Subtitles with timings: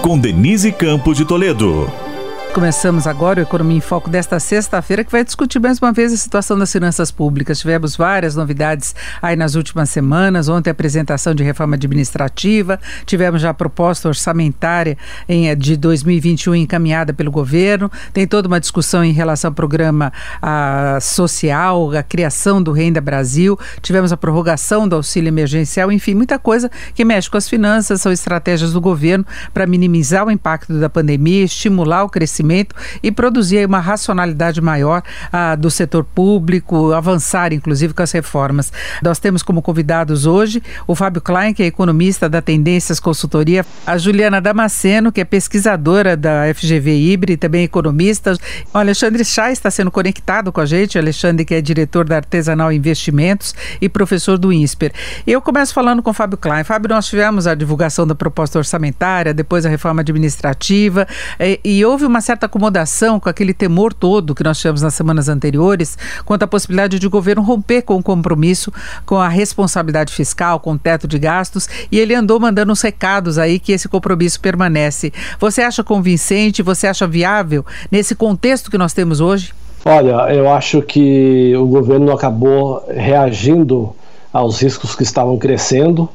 [0.00, 2.09] Com Denise Campos de Toledo.
[2.52, 6.16] Começamos agora o Economia em Foco desta sexta-feira, que vai discutir mais uma vez a
[6.16, 7.60] situação das finanças públicas.
[7.60, 8.92] Tivemos várias novidades
[9.22, 10.48] aí nas últimas semanas.
[10.48, 16.56] Ontem, a apresentação de reforma administrativa, tivemos já a proposta orçamentária em, eh, de 2021
[16.56, 17.88] encaminhada pelo governo.
[18.12, 20.12] Tem toda uma discussão em relação ao programa
[20.42, 23.56] a, social, a criação do Renda Brasil.
[23.80, 28.10] Tivemos a prorrogação do auxílio emergencial, enfim, muita coisa que mexe com as finanças, são
[28.10, 33.66] estratégias do governo para minimizar o impacto da pandemia, estimular o crescimento crescimento e produzir
[33.66, 35.02] uma racionalidade maior
[35.32, 38.72] ah, do setor público, avançar inclusive com as reformas.
[39.02, 43.98] Nós temos como convidados hoje o Fábio Klein, que é economista da Tendências Consultoria, a
[43.98, 48.34] Juliana Damasceno, que é pesquisadora da FGV Ibre, também economista.
[48.72, 52.72] O Alexandre Chá está sendo conectado com a gente, Alexandre que é diretor da Artesanal
[52.72, 54.92] Investimentos e professor do INSPER.
[55.26, 56.64] Eu começo falando com o Fábio Klein.
[56.64, 61.06] Fábio, nós tivemos a divulgação da proposta orçamentária, depois a reforma administrativa,
[61.38, 65.28] e, e houve uma certa acomodação com aquele temor todo que nós tivemos nas semanas
[65.28, 68.72] anteriores quanto à possibilidade de o governo romper com o compromisso
[69.04, 73.36] com a responsabilidade fiscal, com o teto de gastos, e ele andou mandando uns recados
[73.36, 75.12] aí que esse compromisso permanece.
[75.40, 79.52] Você acha convincente, você acha viável nesse contexto que nós temos hoje?
[79.84, 83.92] Olha, eu acho que o governo acabou reagindo
[84.32, 86.08] aos riscos que estavam crescendo.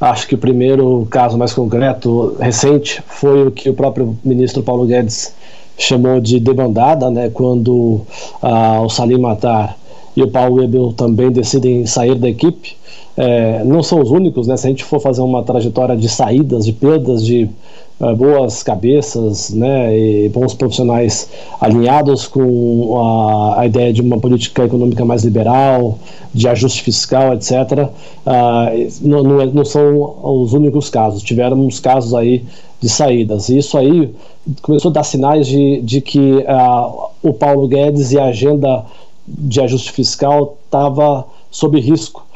[0.00, 4.86] Acho que o primeiro caso mais concreto, recente, foi o que o próprio ministro Paulo
[4.86, 5.36] Guedes
[5.78, 8.00] chamou de debandada, né, quando
[8.42, 9.78] ah, o Salim Matar
[10.16, 12.76] e o Paulo Ebel também decidem sair da equipe.
[13.16, 14.56] É, não são os únicos, né?
[14.56, 17.48] Se a gente for fazer uma trajetória de saídas, de perdas de
[18.00, 21.28] uh, boas cabeças, né, e bons profissionais
[21.60, 25.98] alinhados com a, a, ideia de uma política econômica mais liberal,
[26.32, 27.88] de ajuste fiscal, etc.,
[28.26, 31.22] uh, não, não, é, não, são os únicos casos.
[31.22, 32.44] Tivemos casos aí
[32.80, 33.48] de saídas.
[33.48, 34.14] E isso aí
[34.62, 38.84] começou a dar sinais de, de que uh, o Paulo Guedes e a agenda
[39.26, 42.28] de ajuste fiscal estava sob risco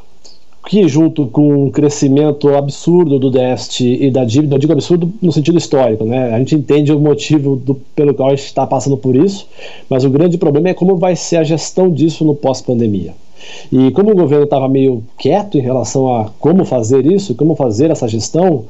[0.69, 5.33] que junto com o crescimento absurdo do déficit e da dívida, eu digo absurdo no
[5.33, 6.33] sentido histórico, né?
[6.33, 9.47] A gente entende o motivo do, pelo qual a gente está passando por isso,
[9.89, 13.13] mas o grande problema é como vai ser a gestão disso no pós-pandemia.
[13.71, 17.91] E como o governo estava meio quieto em relação a como fazer isso, como fazer
[17.91, 18.65] essa gestão,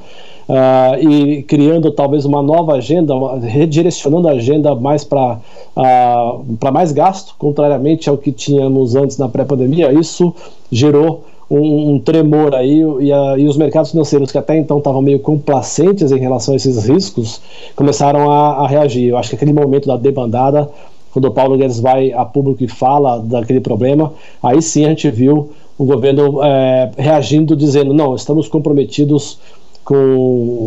[0.47, 5.39] uh, e criando talvez uma nova agenda, redirecionando a agenda mais para
[5.75, 10.33] uh, mais gasto, contrariamente ao que tínhamos antes na pré-pandemia, isso
[10.71, 15.01] gerou um, um tremor aí e, a, e, os mercados financeiros que até então estavam
[15.01, 17.41] meio complacentes em relação a esses riscos
[17.75, 19.09] começaram a, a reagir.
[19.09, 20.69] Eu acho que aquele momento da debandada
[21.13, 25.09] quando o Paulo Guedes vai a público e fala daquele problema, aí sim a gente
[25.11, 29.37] viu o governo é, reagindo, dizendo: não, estamos comprometidos
[29.85, 29.95] com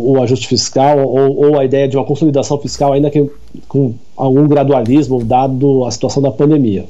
[0.05, 3.29] o ajuste fiscal ou, ou, a ideia de uma consolidação fiscal, ainda que
[3.67, 6.85] com algum gradualismo, dado a situação da pandemia.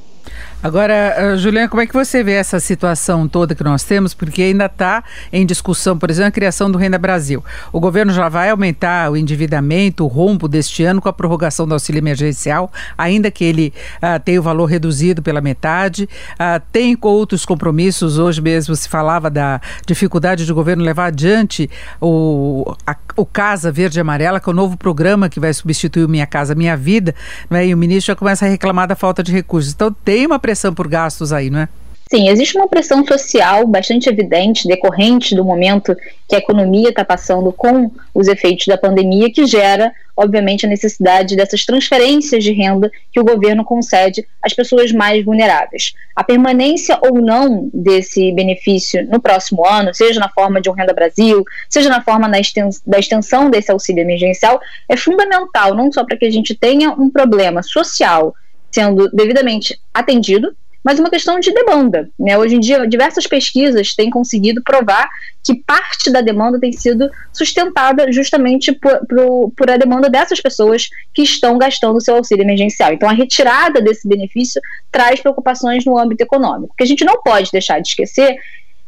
[0.62, 4.16] Agora, eh, Juliana, como é que você vê essa situação toda que nós temos?
[4.16, 7.45] Porque ainda está em discussão, por exemplo, a criação do Renda Brasil.
[7.72, 11.73] O governo já vai aumentar o endividamento, o rombo deste ano com a prorrogação do
[11.73, 16.09] auxílio emergencial, ainda que ele uh, tenha o valor reduzido pela metade.
[16.34, 18.18] Uh, tem outros compromissos.
[18.18, 21.69] Hoje mesmo se falava da dificuldade do governo levar adiante
[22.01, 26.03] o, a, o Casa Verde e Amarela, que é o novo programa que vai substituir
[26.03, 27.13] o Minha Casa Minha Vida.
[27.47, 27.68] Né?
[27.68, 29.72] E o ministro já começa a reclamar da falta de recursos.
[29.72, 31.69] Então, tem uma pressão por gastos aí, não é?
[32.09, 35.94] Sim, existe uma pressão social bastante evidente, decorrente do momento
[36.25, 41.36] que a economia está passando com os efeitos da pandemia, que gera, obviamente, a necessidade
[41.36, 45.94] dessas transferências de renda que o governo concede às pessoas mais vulneráveis.
[46.16, 50.94] A permanência ou não desse benefício no próximo ano, seja na forma de um Renda
[50.94, 56.25] Brasil, seja na forma da extensão desse auxílio emergencial, é fundamental, não só para que
[56.25, 58.33] a gente tenha um problema social
[58.77, 62.07] sendo devidamente atendido, mas uma questão de demanda.
[62.18, 62.38] Né?
[62.38, 65.09] Hoje em dia, diversas pesquisas têm conseguido provar
[65.44, 70.89] que parte da demanda tem sido sustentada justamente por, por, por, a demanda dessas pessoas
[71.12, 72.94] que estão gastando seu auxílio emergencial.
[72.94, 76.71] Então, a retirada desse benefício traz preocupações no âmbito econômico.
[76.73, 78.35] O que a gente não pode deixar de esquecer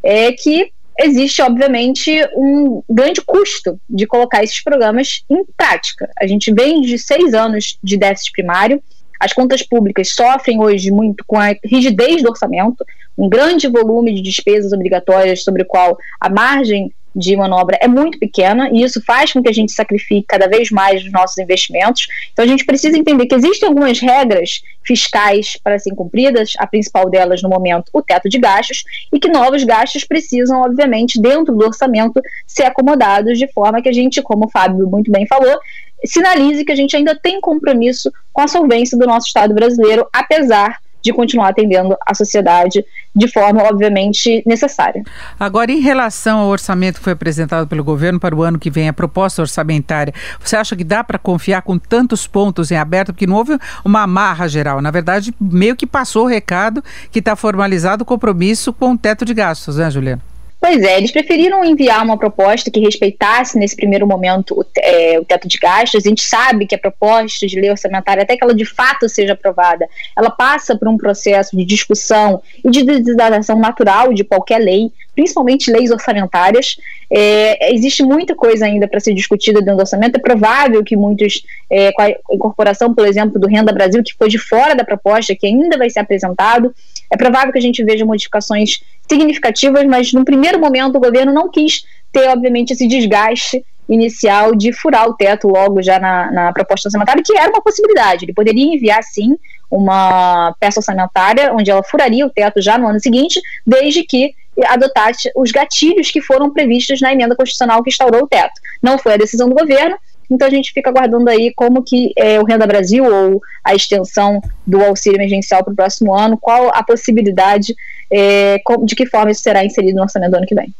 [0.04, 6.10] é que existe, obviamente, um grande custo de colocar esses programas em prática.
[6.22, 8.84] A gente vem de seis anos de déficit primário,
[9.20, 12.86] as contas públicas sofrem hoje muito com a rigidez do orçamento,
[13.18, 18.20] um grande volume de despesas obrigatórias sobre o qual a margem de manobra é muito
[18.20, 22.08] pequena e isso faz com que a gente sacrifique cada vez mais os nossos investimentos.
[22.32, 27.10] Então a gente precisa entender que existem algumas regras fiscais para serem cumpridas, a principal
[27.10, 31.66] delas no momento, o teto de gastos, e que novos gastos precisam, obviamente, dentro do
[31.66, 35.60] orçamento, ser acomodados de forma que a gente, como o Fábio muito bem falou,
[36.06, 40.78] sinalize que a gente ainda tem compromisso com a solvência do nosso Estado brasileiro, apesar
[41.02, 42.84] de continuar atendendo a sociedade
[43.16, 45.04] de forma, obviamente, necessária.
[45.40, 48.88] Agora, em relação ao orçamento que foi apresentado pelo governo para o ano que vem,
[48.88, 53.14] a proposta orçamentária, você acha que dá para confiar com tantos pontos em aberto?
[53.14, 54.82] Porque não houve uma amarra geral.
[54.82, 59.26] Na verdade, meio que passou o recado que está formalizado o compromisso com o teto
[59.26, 60.22] de gastos, né, Juliana?
[60.62, 65.24] Pois é, eles preferiram enviar uma proposta que respeitasse nesse primeiro momento o, é, o,
[65.24, 66.04] teto de gastos.
[66.04, 69.34] A gente sabe que a proposta de lei orçamentária, até que ela de fato seja
[69.34, 74.92] aprovada, ela passa por um processo de discussão e de desidratação natural de qualquer lei,
[75.16, 76.76] principalmente leis orçamentárias.
[77.10, 80.18] É, existe muita coisa ainda para ser discutida dentro do orçamento.
[80.18, 84.28] É provável que muitos, é, com a incorporação, por exemplo, do Renda Brasil, que foi
[84.28, 86.76] de fora da proposta, que ainda vai ser apresentado,
[87.12, 91.50] é provável que a gente veja modificações significativas, mas no primeiro momento o governo não
[91.50, 96.88] quis ter, obviamente, esse desgaste inicial de furar o teto logo já na, na proposta
[96.88, 98.26] orçamentária, que era uma possibilidade.
[98.26, 99.36] Ele poderia enviar, sim,
[99.70, 104.36] uma peça orçamentária onde ela furaria o teto já no ano seguinte, desde que
[104.66, 108.54] adotasse os gatilhos que foram previstos na emenda constitucional que instaurou o teto.
[108.82, 109.98] Não foi a decisão do governo,
[110.30, 114.42] então a gente fica aguardando aí como que é, o Renda Brasil ou a extensão
[114.66, 117.76] do auxílio emergencial para o próximo ano, qual a possibilidade
[118.12, 120.74] é, de que forma isso será inserido no orçamento do ano que vem.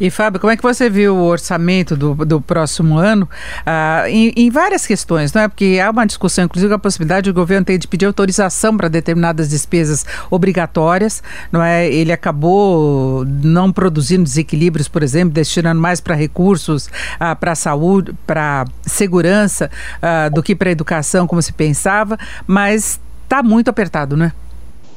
[0.00, 3.28] E Fábio, como é que você viu o orçamento do, do próximo ano
[3.66, 5.48] ah, em, em, várias questões, não é?
[5.48, 9.48] Porque há uma discussão, inclusive, a possibilidade do governo ter de pedir autorização para determinadas
[9.48, 11.88] despesas obrigatórias, não é?
[11.88, 18.66] Ele acabou não produzindo desequilíbrios, por exemplo, destinando mais para recursos, ah, para saúde, para
[18.82, 19.68] segurança,
[20.00, 22.16] ah, do que para educação, como se pensava,
[22.46, 24.30] mas está muito apertado, não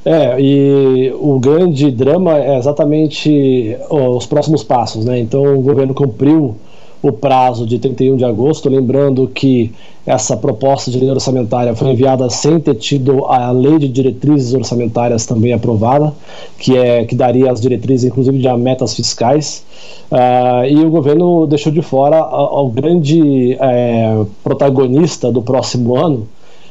[0.04, 0.40] é?
[0.40, 5.18] E o grande drama é exatamente os próximos passos, né?
[5.20, 6.56] Então o governo cumpriu
[7.02, 9.72] o prazo de 31 de agosto, lembrando que
[10.06, 15.26] essa proposta de lei orçamentária foi enviada sem ter tido a lei de diretrizes orçamentárias
[15.26, 16.12] também aprovada,
[16.58, 19.64] que é que daria as diretrizes, inclusive de metas fiscais,
[20.10, 26.28] uh, e o governo deixou de fora o grande é, protagonista do próximo ano,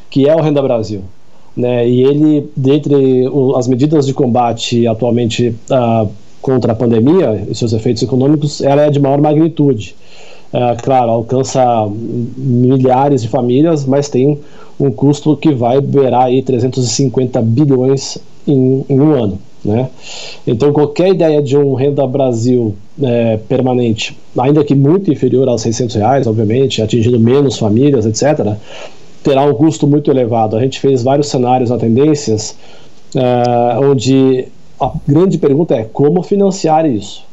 [0.10, 1.02] que é o Renda Brasil.
[1.56, 3.26] Né, e ele, dentre
[3.58, 6.10] as medidas de combate atualmente uh,
[6.42, 9.96] contra a pandemia e seus efeitos econômicos, ela é de maior magnitude.
[10.54, 11.62] Uh, claro, alcança
[12.38, 14.40] milhares de famílias, mas tem
[14.80, 19.40] um custo que vai beirar aí 350 bilhões em, em um ano.
[19.64, 19.90] Né?
[20.46, 25.96] Então, qualquer ideia de um renda Brasil é, permanente, ainda que muito inferior aos 600
[25.96, 28.56] reais, obviamente, atingindo menos famílias, etc.,
[29.24, 30.56] terá um custo muito elevado.
[30.56, 32.56] A gente fez vários cenários na tendências,
[33.16, 34.48] uh, onde
[34.80, 37.24] a grande pergunta é como financiar isso.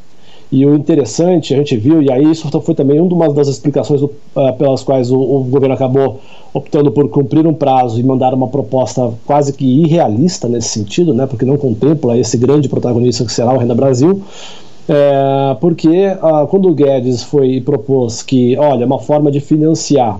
[0.50, 4.10] E o interessante, a gente viu, e aí isso foi também uma das explicações uh,
[4.56, 6.20] pelas quais o, o, governo acabou
[6.54, 11.26] optando por cumprir um prazo e mandar uma proposta quase que irrealista nesse sentido, né,
[11.26, 14.22] porque não contempla esse grande protagonista que será o Renda Brasil.
[14.88, 20.18] É, porque uh, quando o Guedes foi e propôs que, olha, uma forma de financiar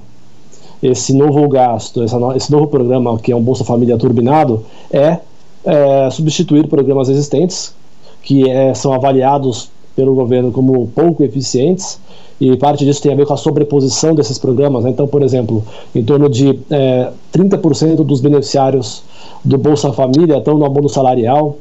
[0.83, 2.05] esse novo gasto,
[2.37, 5.19] esse novo programa que é um Bolsa Família turbinado, é,
[5.65, 7.75] é substituir programas existentes
[8.23, 11.99] que é, são avaliados pelo governo como pouco eficientes
[12.41, 14.85] e parte disso tem a ver com a sobreposição desses programas.
[14.85, 14.91] Né?
[14.91, 19.03] Então, por exemplo, em torno de é, 30% dos beneficiários
[19.45, 21.57] do Bolsa Família estão no abono salarial,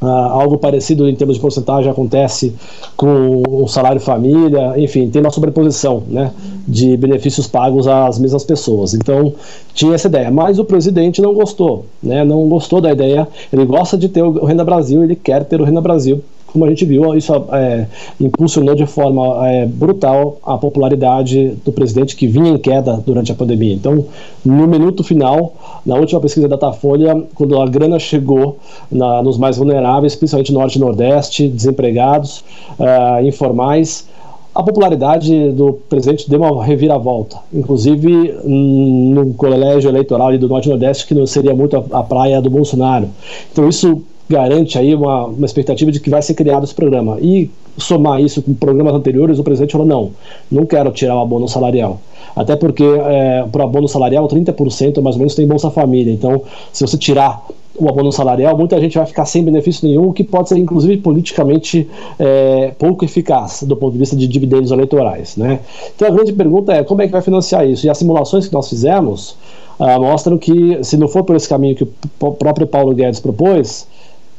[0.00, 2.54] Uh, algo parecido em termos de porcentagem acontece
[2.96, 6.32] com o salário família, enfim, tem uma sobreposição né,
[6.68, 8.92] de benefícios pagos às mesmas pessoas.
[8.92, 9.32] Então,
[9.72, 10.30] tinha essa ideia.
[10.30, 13.26] Mas o presidente não gostou, né, não gostou da ideia.
[13.50, 16.22] Ele gosta de ter o Renda Brasil, ele quer ter o Renda Brasil
[16.56, 17.86] como a gente viu, isso é,
[18.18, 23.34] impulsionou de forma é, brutal a popularidade do presidente que vinha em queda durante a
[23.34, 23.74] pandemia.
[23.74, 24.06] Então,
[24.42, 25.52] no minuto final,
[25.84, 28.56] na última pesquisa da Datafolha, quando a grana chegou
[28.90, 32.42] na, nos mais vulneráveis, principalmente Norte e Nordeste, desempregados,
[32.80, 34.08] uh, informais,
[34.54, 41.06] a popularidade do presidente deu uma reviravolta, inclusive no colégio eleitoral do Norte e Nordeste,
[41.06, 43.10] que não seria muito a, a praia do Bolsonaro.
[43.52, 47.18] Então isso garante aí uma, uma expectativa de que vai ser criado esse programa.
[47.20, 50.10] E somar isso com programas anteriores, o presidente falou: não,
[50.50, 52.00] não quero tirar o abono salarial.
[52.34, 56.12] Até porque é, para o abono salarial, 30% mais ou menos tem Bolsa Família.
[56.12, 56.42] Então,
[56.72, 57.46] se você tirar
[57.78, 60.96] o abono salarial, muita gente vai ficar sem benefício nenhum, o que pode ser, inclusive,
[60.98, 65.36] politicamente é, pouco eficaz do ponto de vista de dividendos eleitorais.
[65.36, 65.60] Né?
[65.94, 67.86] Então, a grande pergunta é como é que vai financiar isso?
[67.86, 69.36] E as simulações que nós fizemos
[69.78, 73.86] ah, mostram que, se não for por esse caminho que o próprio Paulo Guedes propôs,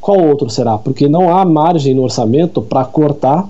[0.08, 0.78] qual outro será?
[0.78, 3.50] Porque não há margem no orçamento para cortar.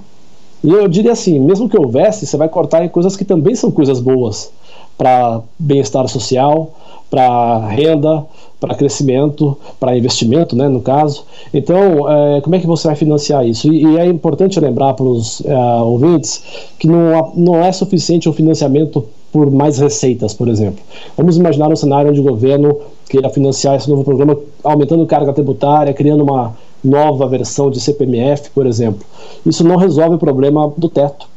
[0.63, 3.69] E eu diria assim: mesmo que houvesse, você vai cortar em coisas que também são
[3.69, 4.51] coisas boas
[4.97, 6.71] para bem-estar social,
[7.11, 8.25] para renda,
[8.59, 11.25] para crescimento, para investimento, né, no caso.
[11.53, 13.71] Então, é, como é que você vai financiar isso?
[13.71, 16.41] E, e é importante lembrar para os é, ouvintes
[16.79, 20.83] que não, não é suficiente o financiamento por mais receitas, por exemplo.
[21.15, 25.93] Vamos imaginar um cenário onde o governo queira financiar esse novo programa aumentando carga tributária,
[25.93, 29.05] criando uma nova versão de CPMF, por exemplo.
[29.45, 31.27] Isso não resolve o problema do teto,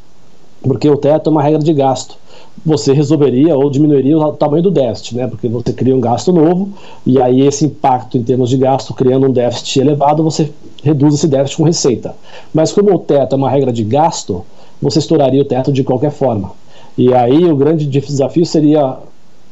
[0.62, 2.16] porque o teto é uma regra de gasto.
[2.64, 5.26] Você resolveria ou diminuiria o tamanho do déficit, né?
[5.26, 6.70] Porque você cria um gasto novo
[7.06, 10.50] e aí esse impacto em termos de gasto, criando um déficit elevado, você
[10.82, 12.14] reduz esse déficit com receita.
[12.52, 14.44] Mas como o teto é uma regra de gasto,
[14.82, 16.52] você estouraria o teto de qualquer forma.
[16.98, 18.98] E aí o grande desafio seria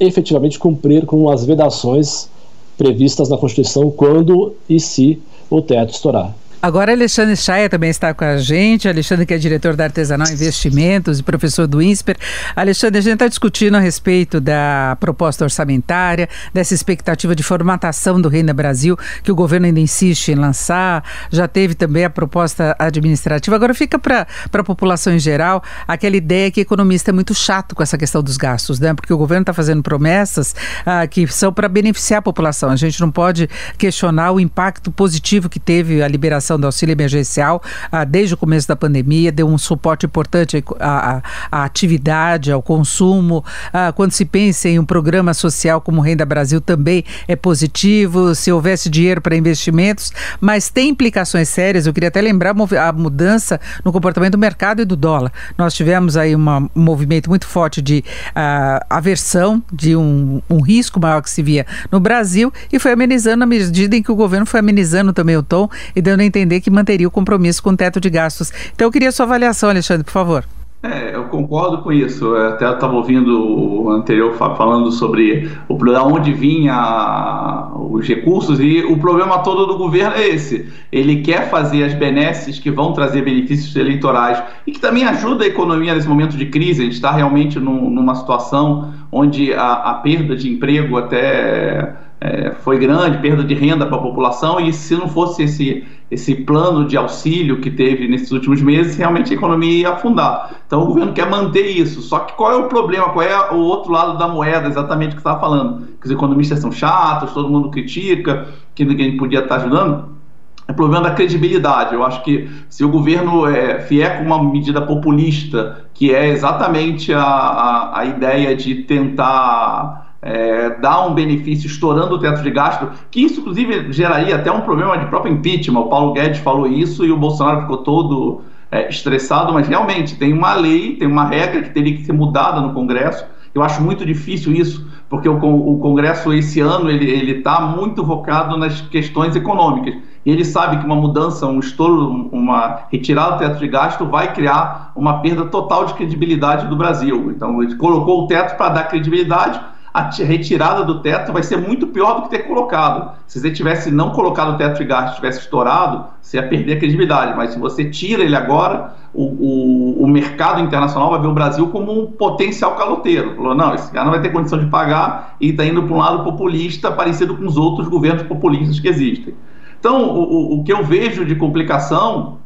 [0.00, 2.28] efetivamente cumprir com as vedações
[2.76, 6.34] previstas na Constituição quando e se o teto estourar.
[6.60, 8.88] Agora, Alexandre Chaia também está com a gente.
[8.88, 12.16] Alexandre, que é diretor da Artesanal Investimentos e professor do INSPER.
[12.56, 18.28] Alexandre, a gente está discutindo a respeito da proposta orçamentária, dessa expectativa de formatação do
[18.28, 21.04] Reino Brasil, que o governo ainda insiste em lançar.
[21.30, 23.54] Já teve também a proposta administrativa.
[23.54, 27.84] Agora, fica para a população em geral aquela ideia que economista é muito chato com
[27.84, 28.92] essa questão dos gastos, né?
[28.94, 32.68] Porque o governo está fazendo promessas ah, que são para beneficiar a população.
[32.68, 33.48] A gente não pode
[33.78, 38.68] questionar o impacto positivo que teve a liberação do auxílio emergencial ah, desde o começo
[38.68, 43.44] da pandemia, deu um suporte importante à, à atividade, ao consumo.
[43.72, 48.52] Ah, quando se pensa em um programa social como Renda Brasil, também é positivo, se
[48.52, 51.86] houvesse dinheiro para investimentos, mas tem implicações sérias.
[51.86, 55.32] Eu queria até lembrar a mudança no comportamento do mercado e do dólar.
[55.56, 61.00] Nós tivemos aí uma, um movimento muito forte de uh, aversão, de um, um risco
[61.00, 64.46] maior que se via no Brasil e foi amenizando à medida em que o governo
[64.46, 67.76] foi amenizando também o tom e dando a entender que manteria o compromisso com o
[67.76, 68.52] teto de gastos.
[68.74, 70.44] Então eu queria sua avaliação, Alexandre, por favor.
[70.80, 72.24] É, eu concordo com isso.
[72.24, 78.84] Eu até estava ouvindo o anterior falando sobre o problema onde vinha os recursos e
[78.84, 80.68] o problema todo do governo é esse.
[80.92, 85.48] Ele quer fazer as benesses que vão trazer benefícios eleitorais e que também ajuda a
[85.48, 86.82] economia nesse momento de crise.
[86.82, 92.50] A gente está realmente num, numa situação onde a, a perda de emprego até é,
[92.50, 96.86] foi grande, perda de renda para a população, e se não fosse esse, esse plano
[96.86, 100.56] de auxílio que teve nesses últimos meses, realmente a economia ia afundar.
[100.66, 102.02] Então o governo quer manter isso.
[102.02, 103.10] Só que qual é o problema?
[103.10, 105.86] Qual é o outro lado da moeda, exatamente o que você estava falando?
[106.00, 110.18] Que os economistas são chatos, todo mundo critica, que ninguém podia estar ajudando.
[110.66, 111.94] É problema da credibilidade.
[111.94, 117.12] Eu acho que se o governo é, vier com uma medida populista, que é exatamente
[117.12, 122.90] a, a, a ideia de tentar é, dar um benefício estourando o teto de gasto,
[123.10, 125.80] que isso inclusive geraria até um problema de próprio impeachment.
[125.80, 130.32] O Paulo Guedes falou isso e o Bolsonaro ficou todo é, estressado, mas realmente tem
[130.32, 133.24] uma lei, tem uma regra que teria que ser mudada no Congresso.
[133.54, 138.56] Eu acho muito difícil isso, porque o, o Congresso esse ano ele está muito focado
[138.56, 139.94] nas questões econômicas.
[140.26, 144.32] E ele sabe que uma mudança, um estouro, uma retirada do teto de gasto vai
[144.34, 147.30] criar uma perda total de credibilidade do Brasil.
[147.30, 149.58] Então ele colocou o teto para dar credibilidade,
[149.92, 153.12] a retirada do teto vai ser muito pior do que ter colocado.
[153.26, 156.78] Se você tivesse não colocado o teto de gasto, tivesse estourado, você ia perder a
[156.78, 157.36] credibilidade.
[157.36, 161.68] Mas se você tira ele agora, o, o, o mercado internacional vai ver o Brasil
[161.68, 163.34] como um potencial caloteiro.
[163.34, 165.98] Falou, não, esse cara não vai ter condição de pagar e está indo para um
[165.98, 169.34] lado populista, parecido com os outros governos populistas que existem.
[169.80, 172.38] Então, o, o que eu vejo de complicação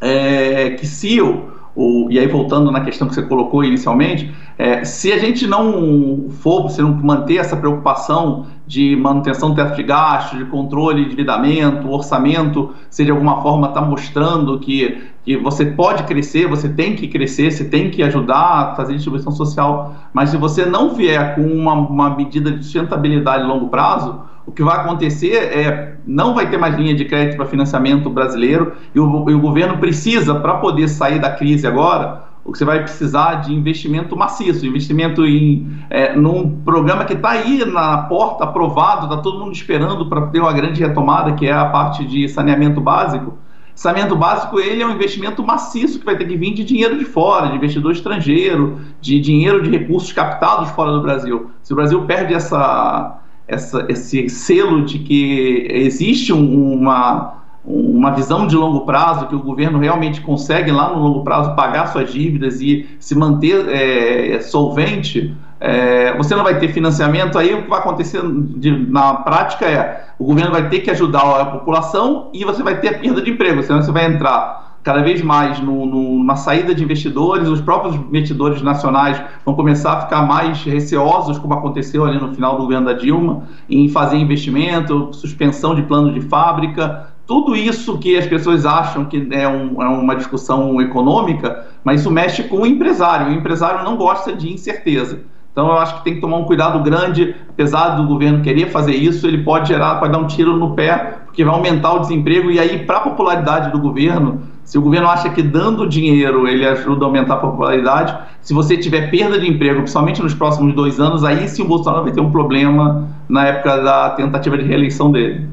[0.00, 4.84] é que se o, o, e aí voltando na questão que você colocou inicialmente, é,
[4.84, 9.82] se a gente não for, se não manter essa preocupação de manutenção do teto de
[9.82, 15.66] gastos, de controle de endividamento, orçamento, se de alguma forma está mostrando que, que você
[15.66, 20.30] pode crescer, você tem que crescer, você tem que ajudar a fazer distribuição social, mas
[20.30, 24.62] se você não vier com uma, uma medida de sustentabilidade a longo prazo, o que
[24.62, 29.30] vai acontecer é não vai ter mais linha de crédito para financiamento brasileiro e o,
[29.30, 34.14] e o governo precisa, para poder sair da crise agora, você vai precisar de investimento
[34.14, 39.52] maciço, investimento em é, num programa que está aí na porta, aprovado, está todo mundo
[39.52, 43.38] esperando para ter uma grande retomada, que é a parte de saneamento básico.
[43.74, 47.04] Saneamento básico ele é um investimento maciço que vai ter que vir de dinheiro de
[47.04, 51.50] fora, de investidor estrangeiro, de dinheiro de recursos captados fora do Brasil.
[51.62, 58.46] Se o Brasil perde essa, essa esse selo de que existe um, uma uma visão
[58.46, 62.60] de longo prazo, que o governo realmente consegue lá no longo prazo pagar suas dívidas
[62.60, 67.78] e se manter é, solvente, é, você não vai ter financiamento, aí o que vai
[67.78, 72.62] acontecer de, na prática é o governo vai ter que ajudar a população e você
[72.62, 76.36] vai ter perda de emprego, senão você vai entrar cada vez mais no, no, numa
[76.36, 82.04] saída de investidores, os próprios investidores nacionais vão começar a ficar mais receosos, como aconteceu
[82.04, 87.08] ali no final do governo da Dilma, em fazer investimento, suspensão de plano de fábrica,
[87.26, 92.10] tudo isso que as pessoas acham que é, um, é, uma discussão econômica, mas isso
[92.10, 93.28] mexe com o empresário.
[93.28, 95.20] O empresário não gosta de incerteza.
[95.50, 98.94] Então eu acho que tem que tomar um cuidado grande, apesar do governo querer fazer
[98.94, 102.50] isso, ele pode gerar, pode dar um tiro no pé, porque vai aumentar o desemprego
[102.50, 106.66] e aí para a popularidade do governo, se o governo acha que dando dinheiro ele
[106.66, 110.98] ajuda a aumentar a popularidade, se você tiver perda de emprego, principalmente nos próximos dois
[110.98, 115.10] anos, aí sim o Bolsonaro vai ter um problema na época da tentativa de reeleição
[115.10, 115.46] dele.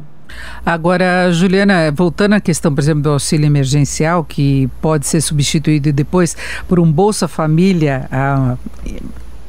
[0.66, 6.38] Agora, Juliana, voltando à questão, por exemplo, do auxílio emergencial, que pode ser substituído depois
[6.68, 8.08] por um Bolsa Família.
[8.12, 8.56] Ah,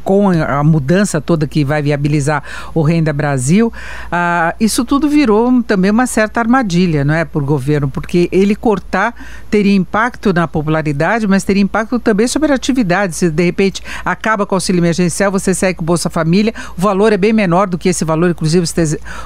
[0.04, 2.42] com a mudança toda que vai viabilizar
[2.75, 3.73] o Renda Brasil,
[4.11, 9.14] ah, isso tudo virou também uma certa armadilha, não é, por governo, porque ele cortar
[9.50, 13.14] teria impacto na popularidade, mas teria impacto também sobre a atividade.
[13.14, 16.80] Se de repente acaba com o auxílio emergencial, você segue com o Bolsa Família, o
[16.80, 18.66] valor é bem menor do que esse valor, inclusive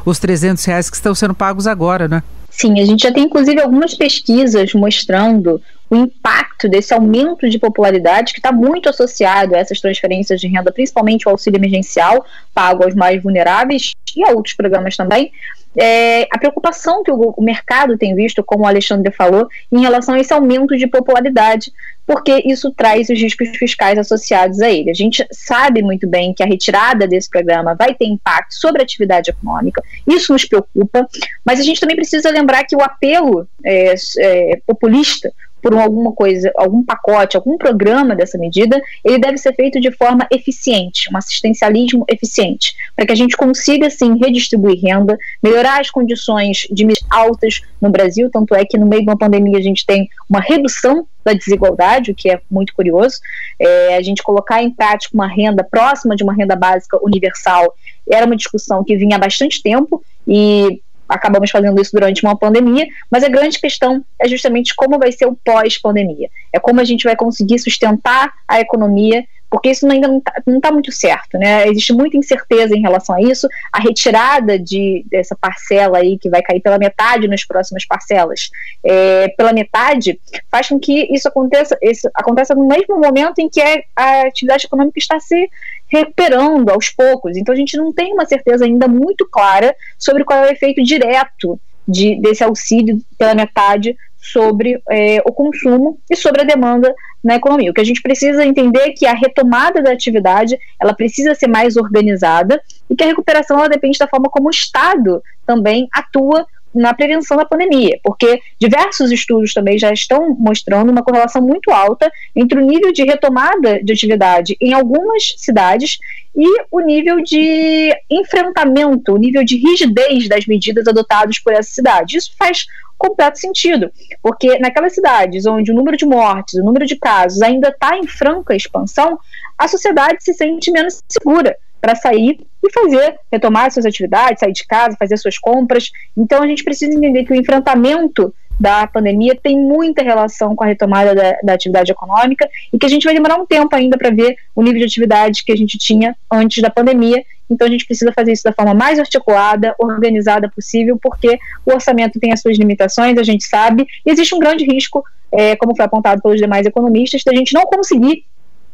[0.04, 2.22] os 300 reais que estão sendo pagos agora, né?
[2.58, 5.60] Sim, a gente já tem inclusive algumas pesquisas mostrando
[5.90, 10.72] o impacto desse aumento de popularidade que está muito associado a essas transferências de renda,
[10.72, 15.30] principalmente o auxílio emergencial pago aos mais vulneráveis e a outros programas também.
[15.78, 20.14] É, a preocupação que o, o, mercado tem visto, como o Alexandre falou, em relação
[20.14, 21.70] a esse aumento de popularidade,
[22.06, 24.90] porque isso traz os riscos fiscais associados a ele.
[24.90, 28.84] A gente sabe muito bem que a retirada desse programa vai ter impacto sobre a
[28.84, 31.06] atividade econômica, isso nos preocupa,
[31.44, 36.52] mas a gente também precisa lembrar que o apelo é, é, populista por alguma coisa,
[36.56, 42.04] algum pacote, algum programa dessa medida, ele deve ser feito de forma eficiente, um assistencialismo
[42.08, 47.90] eficiente, para que a gente consiga, sim, redistribuir renda, melhorar as condições de altas no
[47.90, 51.32] Brasil, tanto é que no meio de uma pandemia a gente tem uma redução da
[51.32, 53.16] desigualdade, o que é muito curioso,
[53.58, 57.74] é, a gente colocar em prática uma renda próxima de uma renda básica universal
[58.08, 62.86] era uma discussão que vinha há bastante tempo e acabamos fazendo isso durante uma pandemia,
[63.10, 66.28] mas a grande questão é justamente como vai ser o pós-pandemia.
[66.52, 70.72] É como a gente vai conseguir sustentar a economia porque isso ainda não está tá
[70.72, 71.68] muito certo, né?
[71.68, 73.48] Existe muita incerteza em relação a isso.
[73.72, 78.50] A retirada de, dessa parcela aí, que vai cair pela metade nas próximas parcelas,
[78.84, 83.60] é, pela metade, faz com que isso aconteça, isso aconteça no mesmo momento em que
[83.94, 85.48] a atividade econômica está se
[85.88, 87.36] recuperando aos poucos.
[87.36, 90.82] Então a gente não tem uma certeza ainda muito clara sobre qual é o efeito
[90.82, 97.36] direto de, desse auxílio pela metade sobre é, o consumo e sobre a demanda na
[97.36, 97.70] economia.
[97.70, 101.46] O que a gente precisa entender é que a retomada da atividade ela precisa ser
[101.46, 106.44] mais organizada e que a recuperação ela depende da forma como o Estado também atua
[106.76, 112.10] na prevenção da pandemia, porque diversos estudos também já estão mostrando uma correlação muito alta
[112.34, 115.98] entre o nível de retomada de atividade em algumas cidades
[116.36, 122.16] e o nível de enfrentamento, o nível de rigidez das medidas adotadas por essa cidade.
[122.16, 122.66] Isso faz
[122.98, 123.90] completo sentido,
[124.22, 128.06] porque naquelas cidades onde o número de mortes, o número de casos ainda está em
[128.06, 129.18] franca expansão,
[129.56, 134.66] a sociedade se sente menos segura para sair e fazer, retomar suas atividades, sair de
[134.66, 135.90] casa, fazer suas compras.
[136.16, 140.66] Então a gente precisa entender que o enfrentamento da pandemia tem muita relação com a
[140.66, 144.10] retomada da, da atividade econômica e que a gente vai demorar um tempo ainda para
[144.10, 147.22] ver o nível de atividade que a gente tinha antes da pandemia.
[147.50, 152.18] Então a gente precisa fazer isso da forma mais articulada, organizada possível, porque o orçamento
[152.18, 155.84] tem as suas limitações, a gente sabe, e existe um grande risco, é, como foi
[155.84, 158.24] apontado pelos demais economistas, da gente não conseguir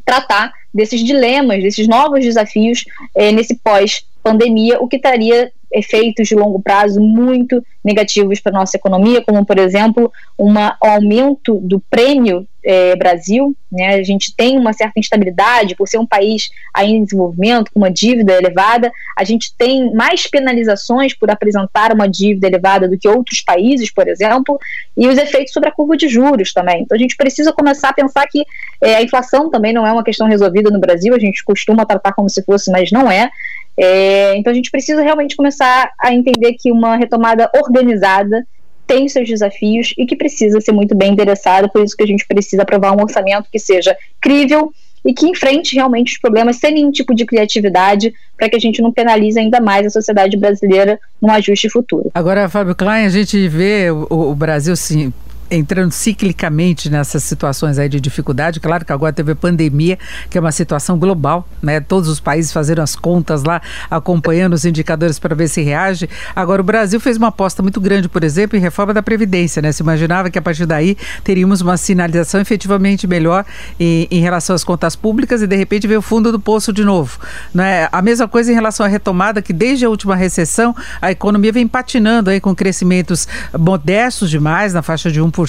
[0.05, 6.61] tratar desses dilemas, desses novos desafios é, nesse pós-pandemia, o que estaria efeitos de longo
[6.61, 12.95] prazo muito negativos para a nossa economia, como, por exemplo, um aumento do prêmio é,
[12.95, 13.57] Brasil.
[13.71, 13.95] Né?
[13.95, 17.91] A gente tem uma certa instabilidade, por ser um país ainda em desenvolvimento, com uma
[17.91, 23.41] dívida elevada, a gente tem mais penalizações por apresentar uma dívida elevada do que outros
[23.41, 24.59] países, por exemplo,
[24.97, 26.83] e os efeitos sobre a curva de juros também.
[26.83, 28.45] Então a gente precisa começar a pensar que
[28.81, 32.13] é, a inflação também não é uma questão resolvida no Brasil, a gente costuma tratar
[32.13, 33.31] como se fosse, mas não é.
[33.77, 38.47] É, então a gente precisa realmente começar a entender que uma retomada organizada
[38.87, 42.27] tem seus desafios e que precisa ser muito bem endereçado, por isso que a gente
[42.27, 44.73] precisa aprovar um orçamento que seja crível
[45.05, 48.81] e que enfrente realmente os problemas sem nenhum tipo de criatividade, para que a gente
[48.81, 52.11] não penalize ainda mais a sociedade brasileira no ajuste futuro.
[52.15, 55.13] Agora, Fábio Klein, a gente vê o, o Brasil sim
[55.53, 58.59] entrando ciclicamente nessas situações aí de dificuldade.
[58.59, 59.99] Claro que agora teve a pandemia,
[60.31, 61.79] que é uma situação global, né?
[61.79, 63.61] Todos os países fazendo as contas lá,
[63.91, 66.09] acompanhando os indicadores para ver se reage.
[66.35, 69.71] Agora, o Brasil fez uma aposta muito grande, por exemplo, em reforma da Previdência, né?
[69.73, 73.45] Se imaginava que a partir daí teríamos uma sinalização efetivamente melhor
[73.79, 76.85] em, em relação às contas públicas e de repente veio o fundo do poço de
[76.85, 77.19] novo.
[77.53, 77.89] Né?
[77.93, 81.69] A mesma coisa em relação à retomada, que desde a última recessão a economia vem
[81.69, 85.42] patinando aí com crescimentos modestos demais, na faixa de 1%.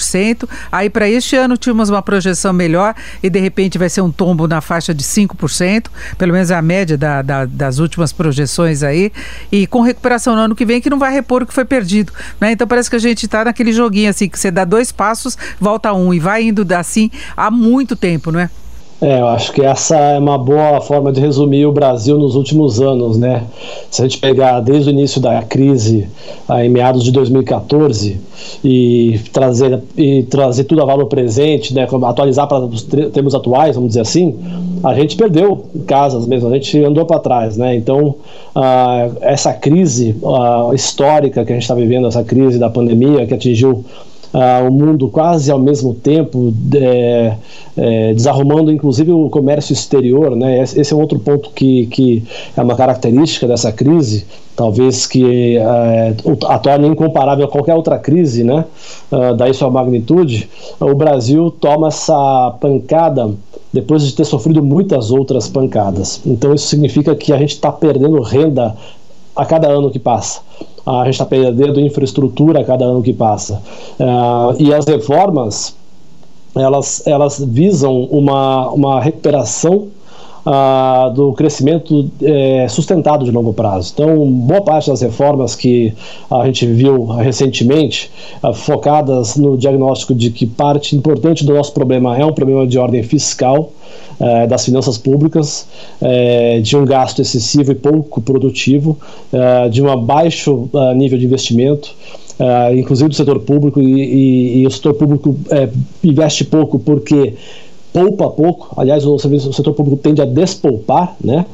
[0.70, 4.46] Aí para este ano tínhamos uma projeção melhor e de repente vai ser um tombo
[4.46, 5.86] na faixa de 5%,
[6.18, 9.12] pelo menos é a média da, da, das últimas projeções aí,
[9.50, 12.12] e com recuperação no ano que vem que não vai repor o que foi perdido.
[12.40, 12.52] Né?
[12.52, 15.92] Então parece que a gente está naquele joguinho assim, que você dá dois passos, volta
[15.92, 18.50] um e vai indo assim há muito tempo, não é?
[19.04, 22.80] É, eu acho que essa é uma boa forma de resumir o Brasil nos últimos
[22.80, 23.44] anos, né?
[23.90, 26.08] Se a gente pegar desde o início da crise,
[26.48, 28.18] em meados de 2014,
[28.64, 31.86] e trazer, e trazer tudo a valor presente, né?
[32.02, 34.38] Atualizar para os termos atuais, vamos dizer assim,
[34.82, 37.76] a gente perdeu casas mesmo, a gente andou para trás, né?
[37.76, 38.14] Então,
[39.20, 40.16] essa crise
[40.72, 43.84] histórica que a gente está vivendo, essa crise da pandemia que atingiu
[44.34, 47.36] uh, o mundo quase ao mesmo tempo, é,
[47.76, 50.34] é, desarrumando inclusive o comércio exterior.
[50.34, 50.62] Né?
[50.62, 52.24] Esse é outro ponto que, que
[52.56, 56.14] é uma característica dessa crise, talvez que é,
[56.48, 58.64] a torne incomparável a qualquer outra crise, né?
[59.10, 60.48] Uh, daí sua magnitude.
[60.80, 63.32] O Brasil toma essa pancada
[63.72, 66.20] depois de ter sofrido muitas outras pancadas.
[66.24, 68.76] Então isso significa que a gente está perdendo renda
[69.34, 70.40] a cada ano que passa.
[70.86, 73.62] A gente está perdendo infraestrutura a cada ano que passa.
[73.98, 75.74] Uh, e as reformas,
[76.54, 79.88] elas, elas visam uma, uma recuperação
[80.44, 83.92] uh, do crescimento é, sustentado de longo prazo.
[83.94, 85.92] Então, boa parte das reformas que
[86.30, 88.10] a gente viu recentemente,
[88.42, 92.78] uh, focadas no diagnóstico de que parte importante do nosso problema é um problema de
[92.78, 93.72] ordem fiscal,
[94.20, 95.66] uh, das finanças públicas,
[96.62, 98.98] de um gasto excessivo e pouco produtivo,
[99.70, 101.94] de um baixo nível de investimento.
[102.34, 105.68] Uh, inclusive do setor público, e, e, e o setor público é,
[106.02, 107.34] investe pouco porque
[107.94, 111.46] poupa pouco, aliás, o, serviço, o setor público tende a despoupar, né?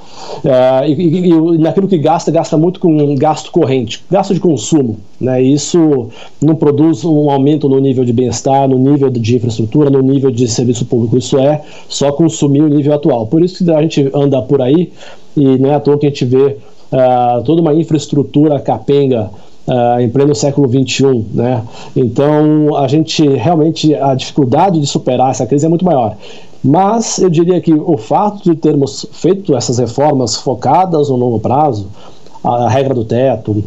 [0.43, 4.97] Uh, e, e, e, naquilo que gasta, gasta muito com gasto corrente, gasto de consumo,
[5.21, 5.43] né?
[5.43, 6.09] Isso
[6.41, 10.49] não produz um aumento no nível de bem-estar, no nível de infraestrutura, no nível de
[10.49, 11.19] serviço público.
[11.19, 13.27] Isso é só consumir o nível atual.
[13.27, 14.91] Por isso que a gente anda por aí
[15.37, 16.57] e não é à toa que a gente vê
[16.91, 19.31] uh, toda uma infraestrutura capenga
[19.71, 21.63] Uh, em pleno século XXI, né?
[21.95, 26.17] Então a gente realmente a dificuldade de superar essa crise é muito maior.
[26.63, 31.87] Mas eu diria que o fato de termos feito essas reformas focadas no longo prazo,
[32.43, 33.63] a regra do teto,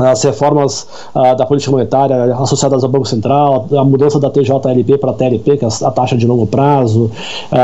[0.00, 5.10] as reformas uh, da política monetária associadas ao Banco Central, a mudança da TJLP para
[5.10, 7.10] a TLP, que é a taxa de longo prazo,
[7.52, 7.56] uh,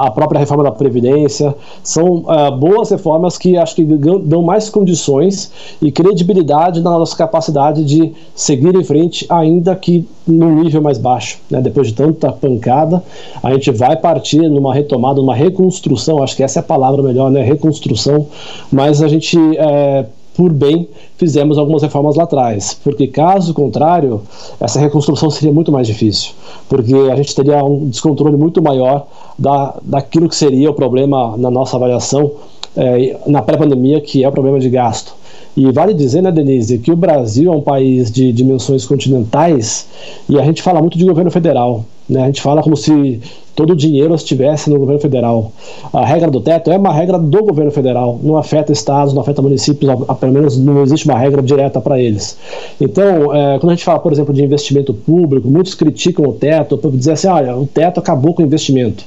[0.00, 5.50] a própria reforma da Previdência, são uh, boas reformas que acho que dão mais condições
[5.80, 11.38] e credibilidade na nossa capacidade de seguir em frente, ainda que num nível mais baixo.
[11.50, 11.60] Né?
[11.60, 13.02] Depois de tanta pancada,
[13.42, 17.30] a gente vai partir numa retomada, numa reconstrução, acho que essa é a palavra melhor,
[17.30, 17.42] né?
[17.42, 18.26] reconstrução,
[18.70, 20.04] mas a gente é,
[20.38, 24.22] por bem, fizemos algumas reformas lá atrás, porque caso contrário,
[24.60, 26.30] essa reconstrução seria muito mais difícil,
[26.68, 31.50] porque a gente teria um descontrole muito maior da, daquilo que seria o problema na
[31.50, 32.30] nossa avaliação
[32.76, 35.12] é, na pré-pandemia, que é o problema de gasto.
[35.56, 39.88] E vale dizer, né, Denise, que o Brasil é um país de dimensões continentais
[40.28, 41.84] e a gente fala muito de governo federal.
[42.08, 42.22] Né?
[42.22, 43.20] A gente fala como se
[43.54, 45.52] todo o dinheiro estivesse no governo federal.
[45.92, 49.42] A regra do teto é uma regra do governo federal, não afeta estados, não afeta
[49.42, 52.38] municípios, pelo menos não existe uma regra direta para eles.
[52.80, 56.78] Então, é, quando a gente fala, por exemplo, de investimento público, muitos criticam o teto
[56.78, 59.04] por dizer assim: olha, o teto acabou com o investimento.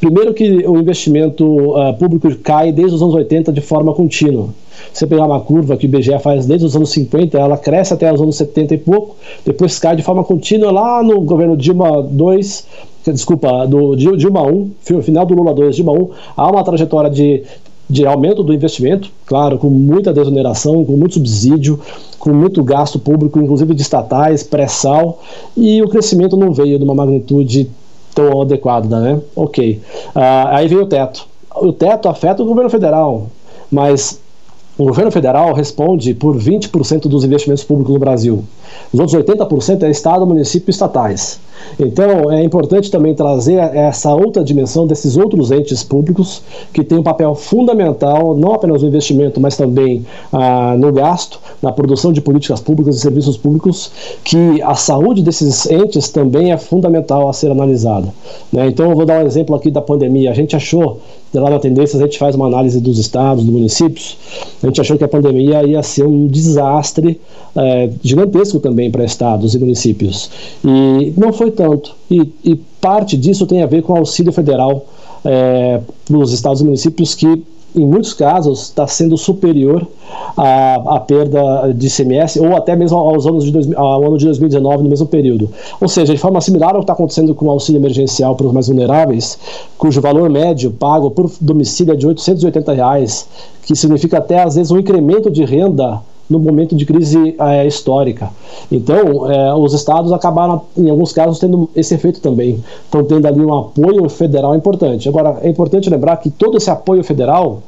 [0.00, 4.50] Primeiro que o investimento uh, público cai desde os anos 80 de forma contínua.
[4.92, 8.12] Você pegar uma curva que o IBGE faz desde os anos 50, ela cresce até
[8.12, 12.66] os anos 70 e pouco, depois cai de forma contínua lá no governo Dilma 2,
[13.06, 14.70] desculpa, do Dilma 1,
[15.02, 17.42] final do Lula 2, Dilma 1, há uma trajetória de
[17.88, 21.80] de aumento do investimento, claro, com muita desoneração, com muito subsídio,
[22.18, 25.20] com muito gasto público, inclusive de estatais, pré-sal,
[25.56, 27.70] e o crescimento não veio de uma magnitude
[28.14, 29.20] tão adequada, né?
[29.34, 29.80] Ok.
[30.08, 31.26] Uh, aí vem o teto.
[31.56, 33.28] O teto afeta o governo federal,
[33.70, 34.20] mas
[34.78, 38.44] o governo federal responde por 20% dos investimentos públicos no Brasil.
[38.92, 41.40] Os outros 80% é Estado, município e estatais.
[41.78, 47.02] Então, é importante também trazer essa outra dimensão desses outros entes públicos que têm um
[47.02, 52.60] papel fundamental, não apenas no investimento, mas também ah, no gasto, na produção de políticas
[52.60, 53.90] públicas e serviços públicos,
[54.22, 58.14] que a saúde desses entes também é fundamental a ser analisada.
[58.52, 58.68] Né?
[58.68, 60.30] Então, eu vou dar um exemplo aqui da pandemia.
[60.30, 61.00] A gente achou,
[61.34, 64.16] lá na tendência, a gente faz uma análise dos estados, dos municípios,
[64.62, 67.20] a gente achou que a pandemia ia ser um desastre
[67.56, 70.30] é, gigantesco também para estados e municípios.
[70.64, 71.94] E não foi tanto.
[72.10, 74.86] E, e parte disso tem a ver com o auxílio federal
[75.24, 77.42] é, para os estados e municípios que
[77.74, 79.86] em muitos casos, está sendo superior
[80.36, 84.24] à, à, perda de ICMS ou até mesmo aos anos de dois, ao ano de
[84.24, 85.50] 2019, no mesmo período.
[85.80, 88.52] Ou seja, de forma similar ao que está acontecendo com o auxílio emergencial para os
[88.52, 89.38] mais vulneráveis,
[89.76, 93.28] cujo valor médio pago por domicílio é de 880 reais,
[93.62, 98.30] que significa até às vezes um incremento de renda no momento de crise é, histórica.
[98.70, 102.62] Então, é, os estados acabaram, em alguns casos, tendo esse efeito também.
[102.84, 105.08] Estão tendo ali um apoio federal importante.
[105.08, 107.62] Agora, é importante lembrar que todo esse apoio federal,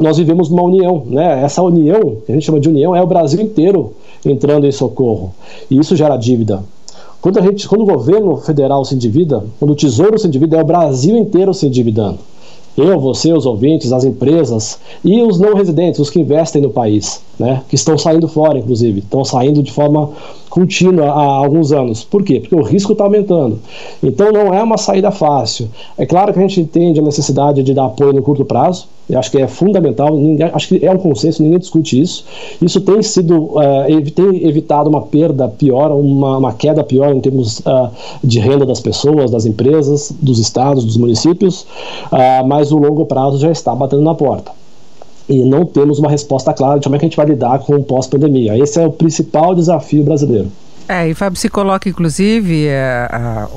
[0.00, 1.02] nós vivemos numa união.
[1.06, 1.42] Né?
[1.42, 3.92] Essa união, que a gente chama de união, é o Brasil inteiro
[4.24, 5.34] entrando em socorro.
[5.70, 6.62] E isso gera dívida.
[7.20, 10.62] Quando, a gente, quando o governo federal se endivida, quando o tesouro se endivida, é
[10.62, 12.18] o Brasil inteiro se endividando
[12.76, 17.20] eu, você, os ouvintes, as empresas e os não residentes, os que investem no país,
[17.38, 20.10] né, que estão saindo fora, inclusive, estão saindo de forma
[20.48, 22.04] contínua há alguns anos.
[22.04, 22.40] Por quê?
[22.40, 23.58] Porque o risco está aumentando.
[24.02, 25.68] Então não é uma saída fácil.
[25.98, 29.18] É claro que a gente entende a necessidade de dar apoio no curto prazo, eu
[29.18, 32.24] acho que é fundamental, ninguém, acho que é um consenso, ninguém discute isso.
[32.62, 37.58] Isso tem sido, uh, tem evitado uma perda pior, uma, uma queda pior em termos
[37.60, 37.90] uh,
[38.22, 41.62] de renda das pessoas, das empresas, dos estados, dos municípios,
[42.10, 44.52] uh, mas o longo prazo já está batendo na porta
[45.28, 47.74] e não temos uma resposta clara de como é que a gente vai lidar com
[47.76, 48.56] o pós-pandemia.
[48.58, 50.50] Esse é o principal desafio brasileiro.
[50.88, 53.48] É, e Fábio se coloca, inclusive, é, a,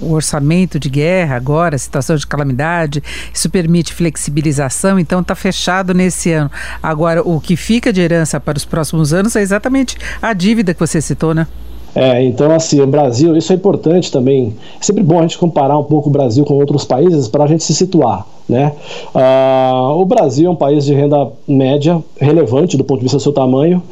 [0.00, 6.32] o orçamento de guerra agora, situação de calamidade, isso permite flexibilização, então está fechado nesse
[6.32, 6.50] ano.
[6.82, 10.80] Agora, o que fica de herança para os próximos anos é exatamente a dívida que
[10.80, 11.46] você citou, né?
[11.94, 14.56] É, então assim, o Brasil, isso é importante também.
[14.80, 17.46] É sempre bom a gente comparar um pouco o Brasil com outros países para a
[17.46, 18.26] gente se situar.
[18.48, 18.72] Né?
[19.14, 23.22] Uh, o Brasil é um país de renda média, relevante do ponto de vista do
[23.22, 23.82] seu tamanho,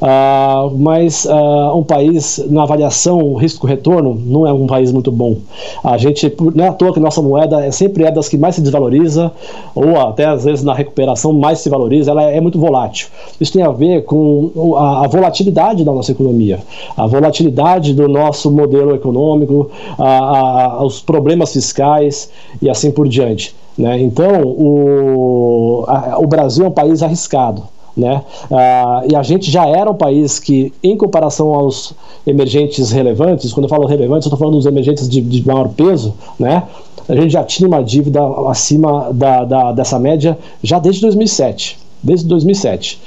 [0.00, 5.36] uh, mas uh, um país, na avaliação risco-retorno, não é um país muito bom.
[5.84, 8.56] A gente, não é à toa que nossa moeda é, sempre é das que mais
[8.56, 9.32] se desvaloriza,
[9.74, 13.08] ou até às vezes na recuperação mais se valoriza, ela é, é muito volátil.
[13.40, 16.58] Isso tem a ver com a, a, volatilidade da nossa economia,
[16.96, 23.54] a volatilidade do nosso modelo econômico, a, os problemas fiscais e assim por diante.
[23.76, 24.00] Né?
[24.00, 27.62] Então, o, a, o Brasil é um país arriscado.
[27.96, 28.22] Né?
[28.50, 31.92] Ah, e a gente já era um país que, em comparação aos
[32.26, 36.14] emergentes relevantes, quando eu falo relevantes, eu estou falando dos emergentes de, de, maior peso,
[36.38, 36.62] né?
[37.08, 41.78] a gente já tinha uma dívida acima da, da, dessa média já desde 2007.
[42.02, 43.00] Desde 2007.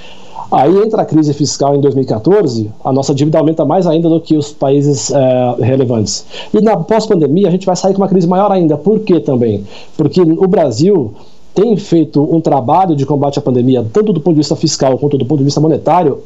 [0.53, 4.37] Aí entra a crise fiscal em 2014, a nossa dívida aumenta mais ainda do que
[4.37, 6.23] os países é, relevantes.
[6.53, 8.77] E na pós-pandemia a gente vai sair com uma crise maior ainda.
[8.77, 9.63] Por quê também?
[9.97, 11.11] Porque o Brasil
[11.55, 15.17] tem feito um trabalho de combate à pandemia, tanto do ponto de vista fiscal quanto
[15.17, 16.19] do ponto de vista monetário,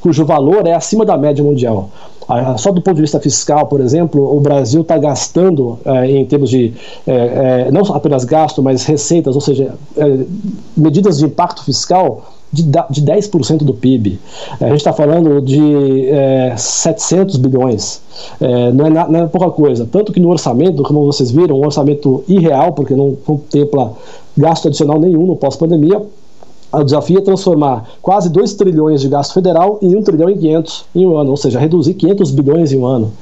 [0.00, 1.90] cujo valor é acima da média mundial.
[2.58, 6.50] Só do ponto de vista fiscal, por exemplo, o Brasil está gastando, é, em termos
[6.50, 6.72] de,
[7.04, 9.74] é, não apenas gasto, mas receitas, ou seja,
[10.76, 14.20] medidas de impacto fiscal de, de 10% do PIB.
[14.60, 18.02] A gente está falando de é, 700 bilhões.
[18.40, 19.88] É, não, é na, não, é pouca coisa.
[19.90, 23.94] Tanto que no orçamento, como vocês viram, um orçamento irreal, porque não contempla
[24.36, 26.02] gasto adicional nenhum no pós-pandemia.
[26.72, 30.84] O desafio é transformar quase 2 trilhões de gasto federal em 1 trilhão e 500
[30.94, 33.12] em um ano, ou seja, reduzir 500 bilhões em um ano.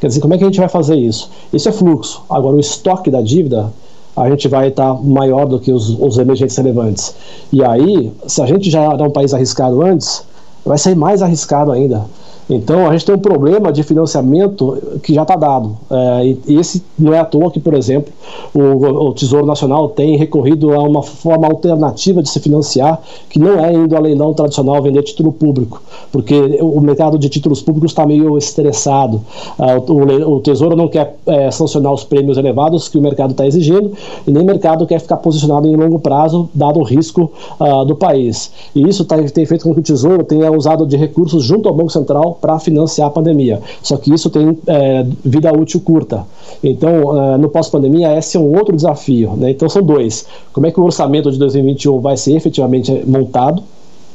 [0.00, 1.30] Quer dizer, como é que a gente vai fazer isso?
[1.52, 2.22] Isso é fluxo.
[2.28, 3.70] Agora, o estoque da dívida
[4.16, 7.14] a gente vai estar maior do que os, os emergentes relevantes.
[7.52, 10.24] E aí, se a gente já era um país arriscado antes,
[10.64, 12.04] vai ser mais arriscado ainda.
[12.48, 15.76] Então a gente tem um problema de financiamento que já está dado.
[15.90, 18.12] É, e esse não é à toa que, por exemplo,
[18.52, 18.60] o,
[19.08, 23.72] o, Tesouro Nacional tem recorrido a uma forma alternativa de se financiar, que não é
[23.72, 28.36] indo a leilão tradicional vender título público, porque o mercado de títulos públicos está meio
[28.36, 29.20] estressado.
[29.58, 33.46] É, o, o, Tesouro não quer é, sancionar os prêmios elevados que o mercado está
[33.46, 33.92] exigindo,
[34.26, 37.96] e nem o mercado quer ficar posicionado em longo prazo, dado o risco uh, do
[37.96, 38.52] país.
[38.74, 41.74] E isso tá, tem feito com que o Tesouro tenha usado de recursos junto ao
[41.74, 43.60] Banco Central para financiar a pandemia.
[43.82, 46.26] Só que isso tem é, vida útil curta.
[46.62, 49.32] Então, é, no pós-pandemia, esse é um outro desafio.
[49.36, 49.50] Né?
[49.50, 50.26] Então, são dois.
[50.52, 53.62] Como é que o orçamento de 2021 vai ser efetivamente montado?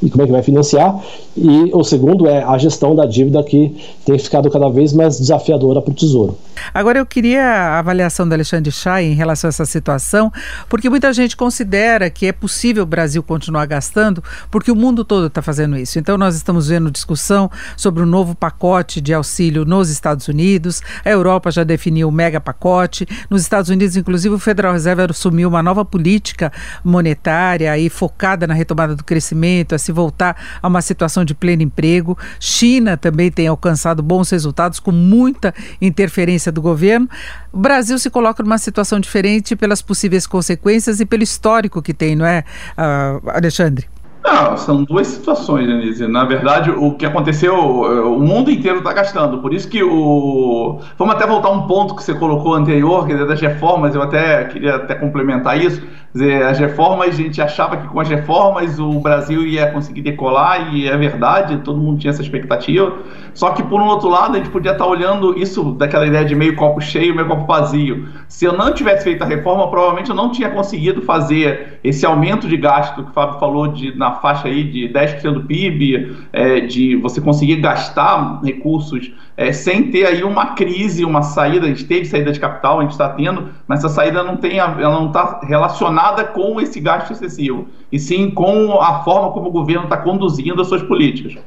[0.02, 0.98] E como é que vai financiar.
[1.36, 5.80] E o segundo é a gestão da dívida que tem ficado cada vez mais desafiadora
[5.80, 6.36] para o Tesouro.
[6.72, 10.32] Agora eu queria a avaliação do Alexandre Chay em relação a essa situação,
[10.68, 15.26] porque muita gente considera que é possível o Brasil continuar gastando, porque o mundo todo
[15.26, 15.98] está fazendo isso.
[15.98, 20.82] Então nós estamos vendo discussão sobre o um novo pacote de auxílio nos Estados Unidos,
[21.04, 25.48] a Europa já definiu o mega pacote, nos Estados Unidos, inclusive, o Federal Reserve assumiu
[25.48, 26.52] uma nova política
[26.84, 31.62] monetária e focada na retomada do crescimento, assim, se voltar a uma situação de pleno
[31.62, 32.16] emprego.
[32.38, 37.08] China também tem alcançado bons resultados com muita interferência do governo.
[37.52, 42.14] O Brasil se coloca numa situação diferente pelas possíveis consequências e pelo histórico que tem,
[42.14, 42.44] não é,
[42.78, 43.88] uh, Alexandre?
[44.22, 46.06] Não, são duas situações, Denise.
[46.06, 49.38] Na verdade, o que aconteceu, o mundo inteiro está gastando.
[49.38, 50.80] Por isso que o.
[50.98, 54.44] Vamos até voltar um ponto que você colocou anterior, que é das reformas, eu até
[54.44, 58.98] queria até complementar isso dizer, as reformas, a gente achava que com as reformas o
[58.98, 62.98] Brasil ia conseguir decolar, e é verdade, todo mundo tinha essa expectativa.
[63.34, 66.34] Só que, por um outro lado, a gente podia estar olhando isso daquela ideia de
[66.34, 68.08] meio copo cheio, meio copo vazio.
[68.28, 72.48] Se eu não tivesse feito a reforma, provavelmente eu não tinha conseguido fazer esse aumento
[72.48, 76.60] de gasto que o Fábio falou de, na faixa aí de 10% do PIB, é,
[76.60, 81.86] de você conseguir gastar recursos é, sem ter aí uma crise, uma saída, a gente
[81.86, 85.06] teve saída de capital, a gente está tendo, mas essa saída não tem, ela não
[85.06, 89.96] está relacionada com esse gasto excessivo, e sim com a forma como o governo está
[89.96, 91.38] conduzindo as suas políticas.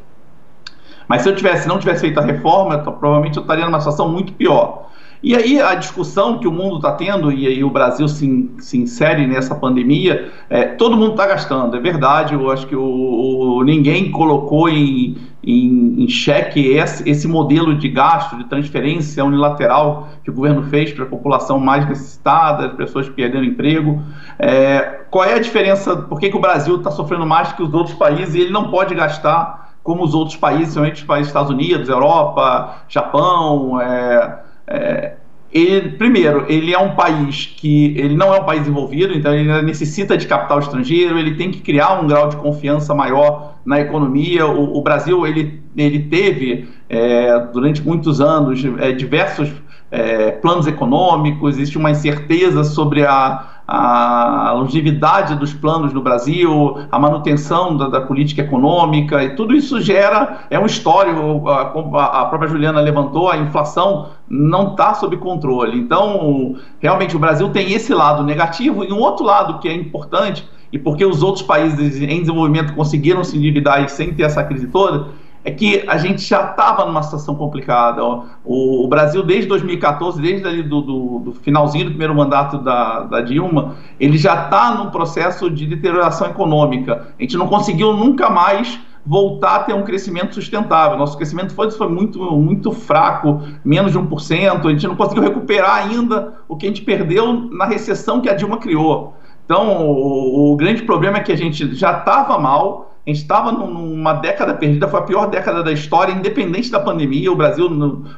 [1.07, 4.09] Mas se eu tivesse, não tivesse feito a reforma, eu, provavelmente eu estaria numa situação
[4.09, 4.83] muito pior.
[5.23, 8.77] E aí a discussão que o mundo está tendo, e aí o Brasil se, se
[8.77, 13.63] insere nessa pandemia, é, todo mundo está gastando, é verdade, eu acho que o, o
[13.63, 20.29] ninguém colocou em, em, em xeque esse, esse, modelo de gasto, de transferência unilateral que
[20.29, 24.03] o governo fez para a população mais necessitada, as pessoas perderam emprego.
[24.37, 27.73] É, qual é a diferença, por que, que o Brasil está sofrendo mais que os
[27.73, 31.51] outros países e ele não pode gastar como os outros países, principalmente os países Estados
[31.51, 35.13] Unidos, Europa, Japão, é, é,
[35.51, 39.61] ele, primeiro, ele é um país que ele não é um país desenvolvido, então ele
[39.61, 44.47] necessita de capital estrangeiro, ele tem que criar um grau de confiança maior na economia.
[44.47, 49.51] O, o Brasil ele, ele teve é, durante muitos anos é, diversos
[49.91, 56.99] é, planos econômicos, existe uma incerteza sobre a, a longevidade dos planos no Brasil, a
[56.99, 62.49] manutenção da, da, política econômica, e tudo isso gera, é um histórico, a, a própria
[62.49, 65.79] Juliana levantou, a inflação não está sob controle.
[65.79, 70.47] Então, realmente, o Brasil tem esse lado negativo, e um outro lado que é importante,
[70.71, 75.07] e porque os outros países em desenvolvimento conseguiram se endividar sem ter essa crise toda,
[75.43, 78.03] é que a gente já estava numa situação complicada.
[78.03, 83.01] O, o, Brasil, desde 2014, desde ali do, do, do, finalzinho do primeiro mandato da,
[83.03, 87.07] da Dilma, ele já está num processo de deterioração econômica.
[87.19, 90.97] A gente não conseguiu nunca mais voltar a ter um crescimento sustentável.
[90.97, 94.65] Nosso crescimento foi, foi muito, muito fraco, menos de 1%.
[94.65, 98.33] A gente não conseguiu recuperar ainda o que a gente perdeu na recessão que a
[98.33, 99.13] Dilma criou.
[99.45, 103.51] Então, o, o grande problema é que a gente já estava mal, a gente estava
[103.51, 107.29] numa década perdida, foi a pior década da história, independente da pandemia.
[107.31, 107.67] O Brasil,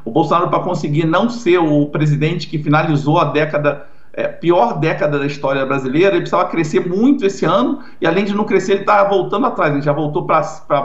[0.05, 5.17] o Bolsonaro, para conseguir não ser o presidente que finalizou a década, é, pior década
[5.17, 8.81] da história brasileira, ele precisava crescer muito esse ano, e além de não crescer, ele
[8.81, 9.73] está voltando atrás.
[9.73, 10.43] Ele já voltou para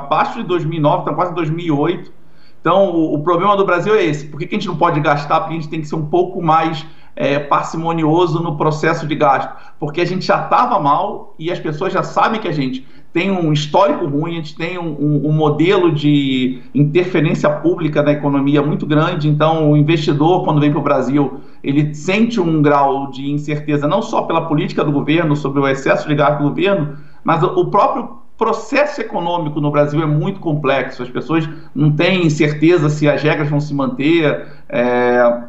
[0.09, 2.11] baixo de 2009, está quase 2008.
[2.59, 4.27] Então, o, o, problema do Brasil é esse.
[4.27, 5.41] Por que, que a gente não pode gastar?
[5.41, 9.55] Porque a gente tem que ser um pouco mais é, parcimonioso no processo de gasto.
[9.79, 13.31] Porque a gente já estava mal e as pessoas já sabem que a gente tem
[13.31, 18.63] um histórico ruim, a gente tem um, um, um, modelo de interferência pública na economia
[18.63, 23.29] muito grande, então o investidor, quando vem para o Brasil, ele sente um grau de
[23.29, 27.43] incerteza não só pela política do governo, sobre o excesso de gasto do governo, mas
[27.43, 33.09] o próprio processo econômico no Brasil é muito complexo, as pessoas não têm certeza se
[33.09, 34.47] as regras vão se manter.
[34.69, 35.43] É,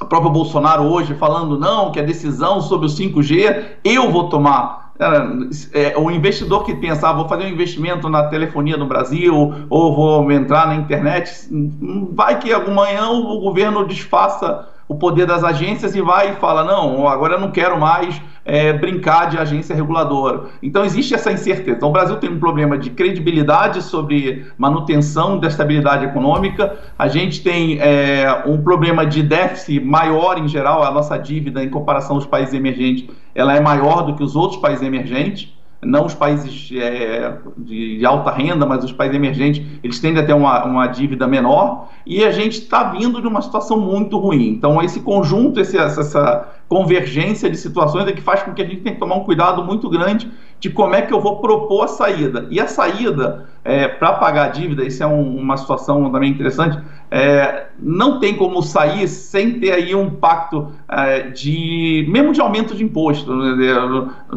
[0.00, 4.83] o próprio Bolsonaro hoje falando não, que a decisão sobre o 5G eu vou tomar
[5.96, 10.30] o investidor que pensa, ah, vou fazer um investimento na telefonia no Brasil ou vou
[10.30, 11.48] entrar na internet,
[12.12, 17.08] vai que amanhã o governo desfaça o poder das agências e vai e fala: não,
[17.08, 20.44] agora eu não quero mais é, brincar de agência reguladora.
[20.62, 21.76] Então existe essa incerteza.
[21.76, 27.42] Então, o Brasil tem um problema de credibilidade sobre manutenção da estabilidade econômica, a gente
[27.42, 32.26] tem é, um problema de déficit maior em geral, a nossa dívida em comparação aos
[32.26, 35.53] países emergentes, ela é maior do que os outros países emergentes
[35.84, 40.26] não os países é, de, de, alta renda, mas os países emergentes, eles tendem a
[40.26, 44.48] ter uma, uma dívida menor, e a gente está vindo de uma situação muito ruim.
[44.48, 48.80] Então, esse conjunto, esse, essa convergência de situações é que faz com que a gente
[48.80, 51.86] tenha que tomar um cuidado muito grande de como é que eu vou propor a
[51.86, 52.48] saída.
[52.50, 56.76] E a saída, é, para pagar a dívida, isso é um, uma situação também interessante,
[57.12, 62.74] é, não tem como sair sem ter aí um pacto é, de, mesmo de aumento
[62.74, 63.32] de imposto.
[63.32, 63.56] Né?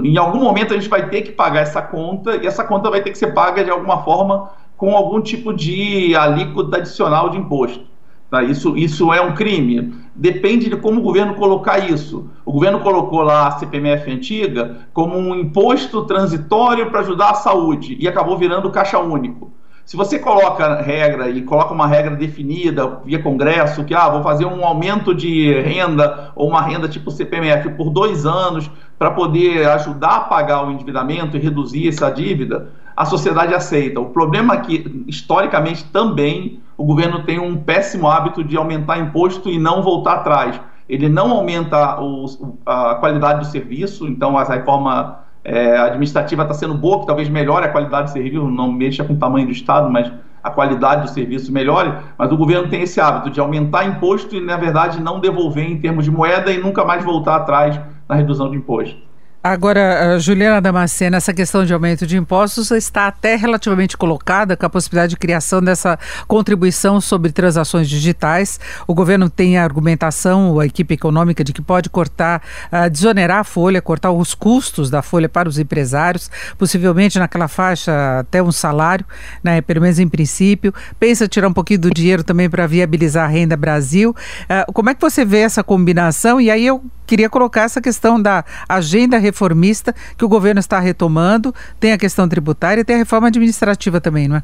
[0.03, 3.01] Em algum momento a gente vai ter que pagar essa conta e essa conta vai
[3.01, 7.96] ter que ser paga de alguma forma com algum tipo de alíquota adicional de imposto.
[8.29, 8.43] Tá?
[8.43, 9.93] Isso, isso é um crime.
[10.13, 12.29] Depende de como o governo colocar isso.
[12.45, 17.97] O governo colocou lá a CPMF antiga como um imposto transitório para ajudar a saúde
[17.99, 19.53] e acabou virando caixa único.
[19.85, 24.45] Se você coloca regra e coloca uma regra definida via Congresso, que ah, vou fazer
[24.45, 28.69] um aumento de renda ou uma renda tipo CPMF por dois anos
[28.99, 34.01] para poder ajudar a pagar o endividamento e reduzir essa dívida, a sociedade aceita.
[34.01, 39.49] O problema é que, historicamente, também o governo tem um péssimo hábito de aumentar imposto
[39.49, 40.61] e não voltar atrás.
[40.87, 42.25] Ele não aumenta o,
[42.65, 47.65] a qualidade do serviço, então a reforma é, administrativa está sendo boa, que talvez melhore
[47.65, 50.11] a qualidade do serviço, não mexa com o tamanho do Estado, mas
[50.43, 54.39] a qualidade do serviço melhore, mas o governo tem esse hábito de aumentar imposto e,
[54.39, 58.49] na verdade, não devolver em termos de moeda e nunca mais voltar atrás na redução
[58.49, 58.97] de imposto.
[59.43, 64.69] Agora, Juliana Damasceno, essa questão de aumento de impostos está até relativamente colocada com a
[64.69, 68.59] possibilidade de criação dessa contribuição sobre transações digitais.
[68.87, 73.43] O governo tem a argumentação, a equipe econômica, de que pode cortar, uh, desonerar a
[73.43, 79.05] folha, cortar os custos da folha para os empresários, possivelmente naquela faixa até um salário,
[79.43, 80.73] né, pelo menos em princípio.
[80.99, 84.15] Pensa tirar um pouquinho do dinheiro também para viabilizar a renda Brasil.
[84.43, 86.41] Uh, como é que você vê essa combinação?
[86.41, 91.53] E aí eu queria colocar essa questão da agenda reformista que o governo está retomando,
[91.79, 94.43] tem a questão tributária e tem a reforma administrativa também, não é?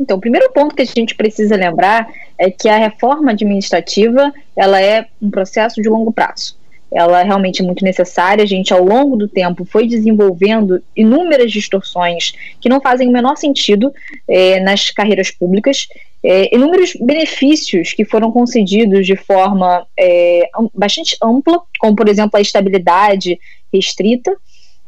[0.00, 2.08] Então, o primeiro ponto que a gente precisa lembrar
[2.38, 6.58] é que a reforma administrativa ela é um processo de longo prazo.
[6.90, 8.42] Ela é realmente muito necessária.
[8.42, 13.36] A gente, ao longo do tempo, foi desenvolvendo inúmeras distorções que não fazem o menor
[13.36, 13.92] sentido
[14.26, 15.86] é, nas carreiras públicas
[16.22, 22.42] é, inúmeros benefícios que foram concedidos de forma é, bastante ampla, como por exemplo a
[22.42, 23.38] estabilidade
[23.72, 24.34] restrita,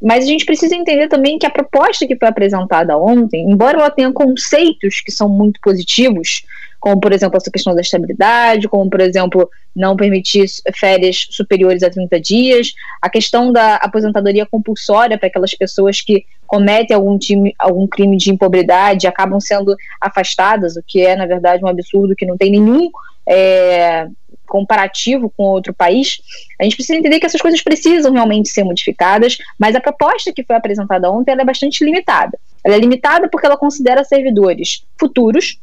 [0.00, 3.90] mas a gente precisa entender também que a proposta que foi apresentada ontem, embora ela
[3.90, 6.42] tenha conceitos que são muito positivos,
[6.82, 11.88] como por exemplo essa questão da estabilidade, como por exemplo não permitir férias superiores a
[11.88, 17.86] 30 dias, a questão da aposentadoria compulsória para aquelas pessoas que cometem algum, time, algum
[17.86, 22.36] crime de impobridade acabam sendo afastadas, o que é na verdade um absurdo que não
[22.36, 22.90] tem nenhum
[23.28, 24.08] é,
[24.48, 26.20] comparativo com outro país,
[26.60, 30.42] a gente precisa entender que essas coisas precisam realmente ser modificadas, mas a proposta que
[30.42, 32.36] foi apresentada ontem é bastante limitada.
[32.64, 35.60] Ela é limitada porque ela considera servidores futuros,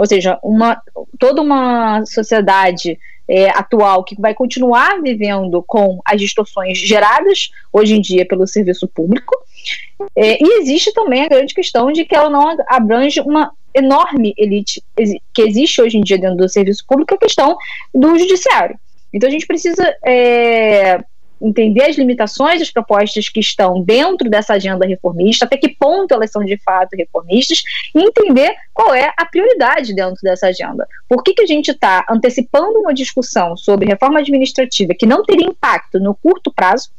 [0.00, 0.80] ou seja, uma,
[1.18, 2.98] toda uma sociedade
[3.28, 8.88] é, atual que vai continuar vivendo com as distorções geradas hoje em dia pelo serviço
[8.88, 9.36] público.
[10.16, 14.82] É, e existe também a grande questão de que ela não abrange uma enorme elite
[15.34, 17.58] que existe hoje em dia dentro do serviço público, a questão
[17.94, 18.80] do judiciário.
[19.12, 20.98] Então a gente precisa é,
[21.40, 26.30] entender as limitações das propostas que estão dentro dessa agenda reformista, até que ponto elas
[26.30, 27.62] são de fato reformistas,
[27.94, 30.86] e entender qual é a prioridade dentro dessa agenda.
[31.08, 35.46] Por que, que a gente está antecipando uma discussão sobre reforma administrativa que não teria
[35.46, 36.90] impacto no curto prazo,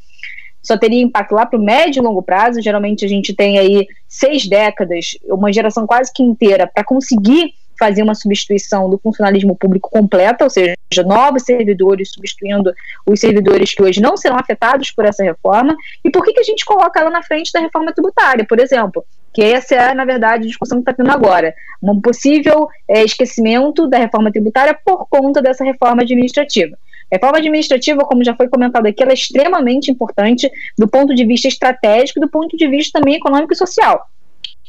[0.62, 2.62] só teria impacto lá para o médio e longo prazo.
[2.62, 8.04] Geralmente a gente tem aí seis décadas, uma geração quase que inteira, para conseguir fazer
[8.04, 12.72] uma substituição do funcionalismo público completa, ou seja, novos servidores substituindo
[13.08, 15.76] os servidores que hoje não serão afetados por essa reforma.
[16.06, 19.04] E por que, que a gente coloca ela na frente da reforma tributária, por exemplo?
[19.34, 21.56] Que essa é, na verdade, a discussão que está tendo agora.
[21.82, 26.78] Um possível é, esquecimento da reforma tributária por conta dessa reforma administrativa.
[27.12, 31.48] Reforma administrativa, como já foi comentado aqui, ela é extremamente importante do ponto de vista
[31.48, 34.06] estratégico e do ponto de vista também econômico e social.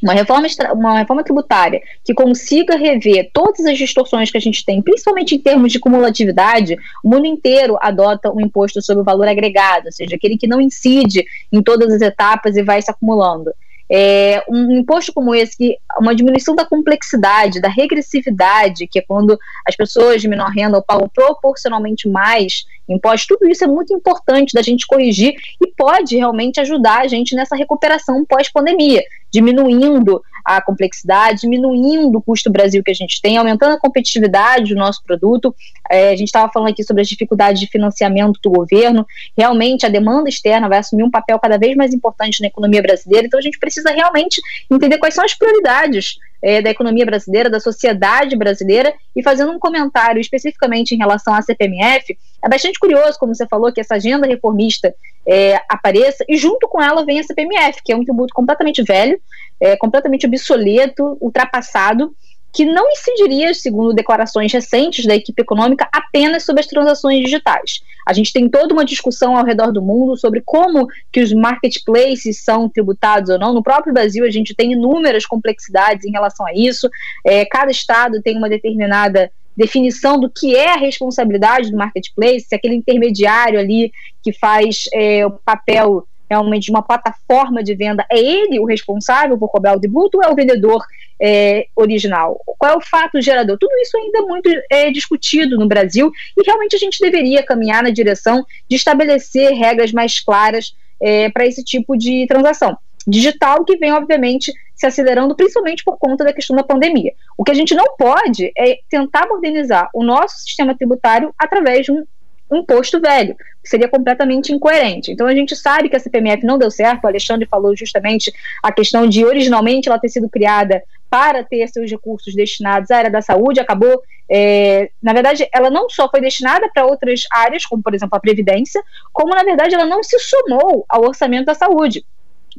[0.03, 4.81] Uma reforma, uma reforma tributária que consiga rever todas as distorções que a gente tem,
[4.81, 9.85] principalmente em termos de cumulatividade, o mundo inteiro adota um imposto sobre o valor agregado,
[9.85, 13.51] ou seja, aquele que não incide em todas as etapas e vai se acumulando.
[13.95, 19.37] É, um imposto como esse, que uma diminuição da complexidade, da regressividade, que é quando
[19.67, 24.63] as pessoas de menor renda pagam proporcionalmente mais impostos, tudo isso é muito importante da
[24.63, 32.17] gente corrigir e pode realmente ajudar a gente nessa recuperação pós-pandemia, diminuindo a complexidade, diminuindo
[32.17, 35.55] o custo Brasil que a gente tem, aumentando a competitividade do nosso produto.
[35.89, 39.05] É, a gente estava falando aqui sobre as dificuldades de financiamento do governo.
[39.37, 43.27] Realmente, a demanda externa vai assumir um papel cada vez mais importante na economia brasileira.
[43.27, 47.59] Então, a gente precisa realmente entender quais são as prioridades é, da economia brasileira, da
[47.59, 53.33] sociedade brasileira, e fazendo um comentário especificamente em relação à CPMF, é bastante curioso, como
[53.33, 54.93] você falou, que essa agenda reformista
[55.25, 59.17] é, apareça, e junto com ela vem a CPMF, que é um tributo completamente velho,
[59.61, 62.13] é, completamente obsoleto, ultrapassado,
[62.53, 67.81] que não incidiria, segundo declarações recentes da equipe econômica, apenas sobre as transações digitais.
[68.05, 72.43] A gente tem toda uma discussão ao redor do mundo sobre como que os marketplaces
[72.43, 73.53] são tributados ou não.
[73.53, 76.87] No próprio Brasil, a gente tem inúmeras complexidades em relação a isso.
[77.25, 82.55] É, cada estado tem uma determinada definição do que é a responsabilidade do marketplace, se
[82.55, 83.91] aquele intermediário ali
[84.21, 89.37] que faz é, o papel realmente de uma plataforma de venda, é ele o responsável
[89.37, 90.83] por cobrar o tributo ou é o vendedor
[91.19, 92.39] é, original?
[92.57, 93.57] Qual é o fato gerador?
[93.57, 97.83] Tudo isso ainda é muito é, discutido no Brasil e realmente a gente deveria caminhar
[97.83, 102.77] na direção de estabelecer regras mais claras é, para esse tipo de transação.
[103.05, 107.13] Digital que vem, obviamente, se acelerando, principalmente por conta da questão da pandemia.
[107.37, 111.91] O que a gente não pode é tentar modernizar o nosso sistema tributário através de
[111.91, 112.05] um
[112.49, 115.11] um imposto velho, seria completamente incoerente.
[115.11, 118.71] Então a gente sabe que a CPMF não deu certo, o Alexandre falou justamente a
[118.71, 123.21] questão de originalmente ela ter sido criada para ter seus recursos destinados à área da
[123.21, 127.93] saúde, acabou, é, na verdade, ela não só foi destinada para outras áreas, como por
[127.93, 128.81] exemplo a Previdência,
[129.11, 132.03] como na verdade ela não se somou ao orçamento da saúde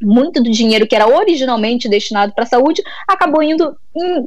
[0.01, 3.77] muito do dinheiro que era originalmente destinado para a saúde acabou indo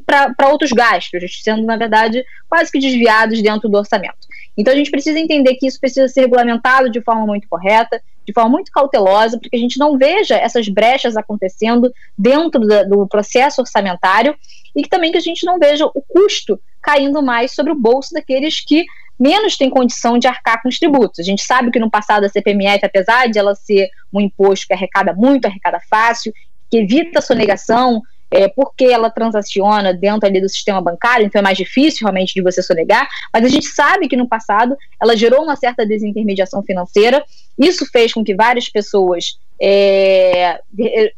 [0.07, 4.17] para outros gastos, sendo, na verdade, quase que desviados dentro do orçamento.
[4.59, 8.33] Então, a gente precisa entender que isso precisa ser regulamentado de forma muito correta, de
[8.33, 13.07] forma muito cautelosa, para que a gente não veja essas brechas acontecendo dentro da, do
[13.07, 14.35] processo orçamentário
[14.75, 18.13] e que também que a gente não veja o custo caindo mais sobre o bolso
[18.13, 18.85] daqueles que
[19.19, 21.21] menos têm condição de arcar com os tributos.
[21.21, 24.75] A gente sabe que no passado a CPMF, apesar de ela ser um imposto que
[24.75, 26.33] arrecada muito, arrecada fácil,
[26.69, 31.43] que evita a sonegação, é, porque ela transaciona dentro ali do sistema bancário, então é
[31.43, 35.43] mais difícil realmente de você sonegar, mas a gente sabe que no passado ela gerou
[35.43, 37.25] uma certa desintermediação financeira,
[37.59, 40.61] isso fez com que várias pessoas é,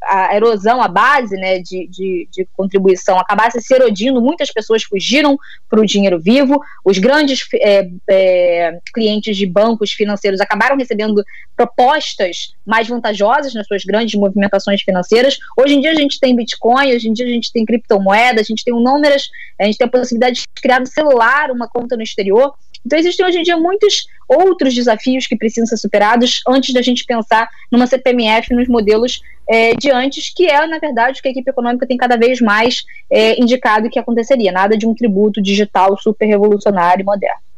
[0.03, 5.36] a erosão, a base né, de, de, de, contribuição acabasse se erodindo, muitas pessoas fugiram
[5.68, 11.22] para o dinheiro vivo, os grandes é, é, clientes de bancos financeiros acabaram recebendo
[11.55, 15.38] propostas mais vantajosas nas suas grandes movimentações financeiras.
[15.59, 18.49] Hoje em dia a gente tem Bitcoin, hoje em dia a gente tem criptomoedas, a
[18.49, 19.28] gente tem inúmeras,
[19.61, 22.55] a gente tem a possibilidade de criar no celular uma conta no exterior.
[22.85, 27.05] Então, existem hoje em dia muitos outros desafios que precisam ser superados antes da gente
[27.05, 31.31] pensar numa CPMF nos modelos é, de antes, que é, na verdade, o que a
[31.31, 34.53] equipe econômica tem cada vez mais é, indicado que aconteceria.
[34.53, 37.50] Nada de um tributo digital super revolucionário e moderno.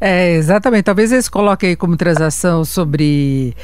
[0.00, 0.84] É, exatamente.
[0.84, 3.54] Talvez eles coloquem aí como transação sobre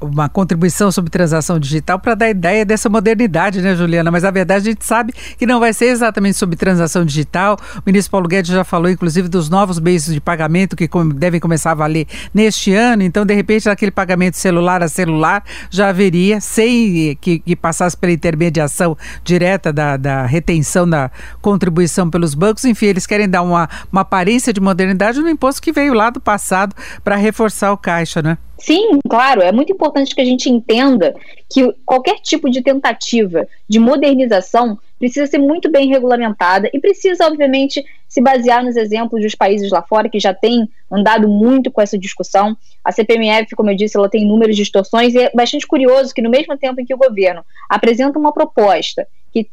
[0.00, 4.10] uma contribuição sobre transação digital para dar ideia dessa modernidade, né, Juliana?
[4.10, 7.58] Mas a verdade a gente sabe que não vai ser exatamente sobre transação digital.
[7.76, 11.72] O ministro Paulo Guedes já falou, inclusive, dos novos meios de pagamento que devem começar
[11.72, 13.02] a valer neste ano.
[13.02, 18.12] Então, de repente, aquele pagamento celular a celular já haveria, sem que, que passasse pela
[18.12, 21.10] intermediação direta da, da retenção da
[21.40, 22.64] contribuição pelos bancos.
[22.64, 26.20] Enfim, eles querem dar uma, uma aparência de modernidade no imposto que veio lá do
[26.20, 26.74] passado
[27.04, 28.38] para reforçar o caixa, né?
[28.58, 29.42] Sim, claro.
[29.42, 31.14] É muito importante que a gente entenda
[31.50, 37.84] que qualquer tipo de tentativa de modernização precisa ser muito bem regulamentada e precisa, obviamente,
[38.08, 41.98] se basear nos exemplos dos países lá fora que já têm andado muito com essa
[41.98, 42.56] discussão.
[42.82, 46.30] A CPMF, como eu disse, ela tem inúmeras distorções e é bastante curioso que no
[46.30, 49.50] mesmo tempo em que o governo apresenta uma proposta que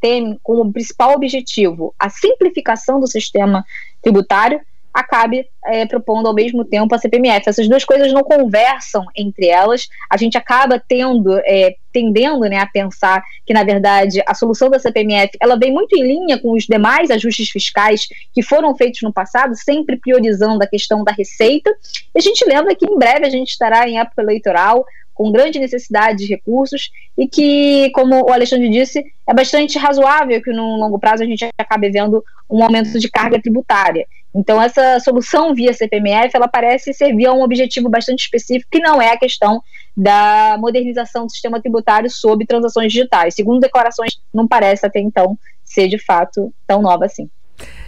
[0.00, 3.64] tem como principal objetivo a simplificação do sistema
[4.02, 4.60] tributário,
[4.92, 7.48] acabe é, propondo ao mesmo tempo a CPMF.
[7.48, 9.88] Essas duas coisas não conversam entre elas.
[10.08, 14.78] A gente acaba tendo, é, tendendo né, a pensar que, na verdade, a solução da
[14.78, 19.12] CPMF ela vem muito em linha com os demais ajustes fiscais que foram feitos no
[19.12, 21.70] passado, sempre priorizando a questão da receita.
[22.14, 24.84] E a gente lembra que em breve a gente estará em época eleitoral,
[25.20, 30.50] com grande necessidade de recursos e que, como o Alexandre disse, é bastante razoável que
[30.50, 34.06] no longo prazo a gente acabe vendo um aumento de carga tributária.
[34.34, 39.02] Então, essa solução via CPMF, ela parece servir a um objetivo bastante específico, que não
[39.02, 39.60] é a questão
[39.96, 43.34] da modernização do sistema tributário sob transações digitais.
[43.34, 47.28] Segundo declarações, não parece até então ser de fato tão nova assim.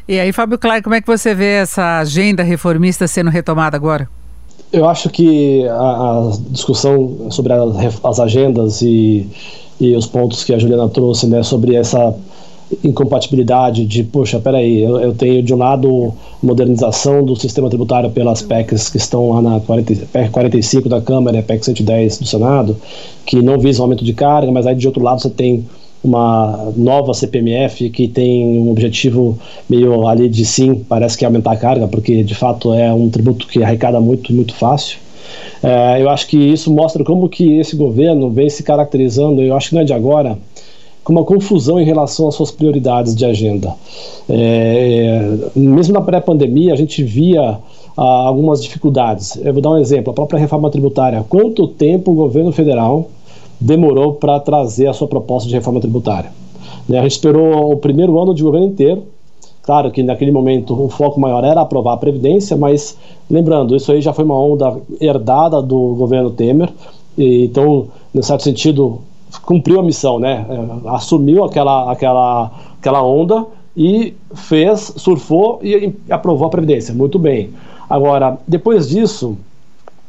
[0.07, 4.09] E aí, Fábio Klein, como é que você vê essa agenda reformista sendo retomada agora?
[4.72, 9.28] Eu acho que a, a discussão sobre as, as agendas e,
[9.80, 12.14] e, os pontos que a Juliana trouxe, né, sobre essa
[12.83, 16.12] incompatibilidade de, poxa, peraí, eu, eu tenho de um lado
[16.43, 21.39] modernização do sistema tributário pelas PECs que estão lá na 40, PEC 45 da Câmara
[21.39, 22.77] e PEC 110 do Senado,
[23.25, 25.64] que não visam aumento de carga, mas aí de outro lado você tem
[26.03, 31.53] uma nova CPMF que tem um objetivo meio ali de sim, parece que é aumentar
[31.53, 34.99] a carga, porque de fato é um tributo que arrecada muito, muito fácil.
[35.62, 39.68] É, eu acho que isso mostra como que esse governo vem se caracterizando, eu acho
[39.68, 40.37] que não é de agora,
[41.05, 43.74] com uma confusão em relação às suas prioridades de agenda.
[44.28, 47.59] É, mesmo na pré-pandemia, a gente via
[47.96, 49.36] ah, algumas dificuldades.
[49.36, 51.24] Eu vou dar um exemplo: a própria reforma tributária.
[51.28, 53.09] Quanto tempo o governo federal
[53.61, 56.32] demorou para trazer a sua proposta de reforma tributária?
[56.88, 59.05] Né, a gente esperou o primeiro ano de governo inteiro.
[59.62, 62.96] Claro que naquele momento o foco maior era aprovar a Previdência, mas
[63.30, 66.68] lembrando, isso aí já foi uma onda herdada do governo Temer.
[67.16, 68.98] E, então, em certo sentido,
[69.41, 70.47] cumpriu a missão, né?
[70.49, 76.95] É, assumiu aquela, aquela, aquela onda e fez, surfou e aprovou a Previdência.
[76.95, 77.51] Muito bem.
[77.89, 79.37] Agora, depois disso,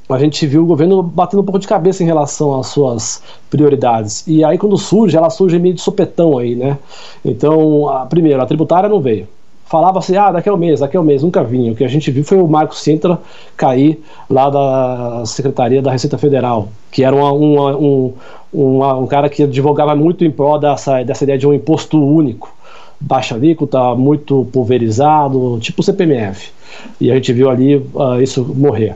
[0.10, 4.26] a gente viu o governo batendo um pouco de cabeça em relação às suas prioridades.
[4.28, 6.78] E aí, quando surge, ela surge meio de sopetão aí, né?
[7.24, 9.28] Então, a, primeiro, a tributária não veio.
[9.66, 11.72] Falava assim, ah, daqui a um mês, daqui a um mês, nunca vinha.
[11.72, 13.20] O que a gente viu foi o Marco Sintra
[13.58, 18.14] cair lá da Secretaria da Receita Federal, que era uma, uma, um,
[18.54, 22.54] uma, um cara que advogava muito em prol dessa, dessa ideia de um imposto único,
[23.00, 26.52] baixa alíquota, muito pulverizado, tipo CPMF.
[27.00, 28.96] E a gente viu ali uh, isso morrer.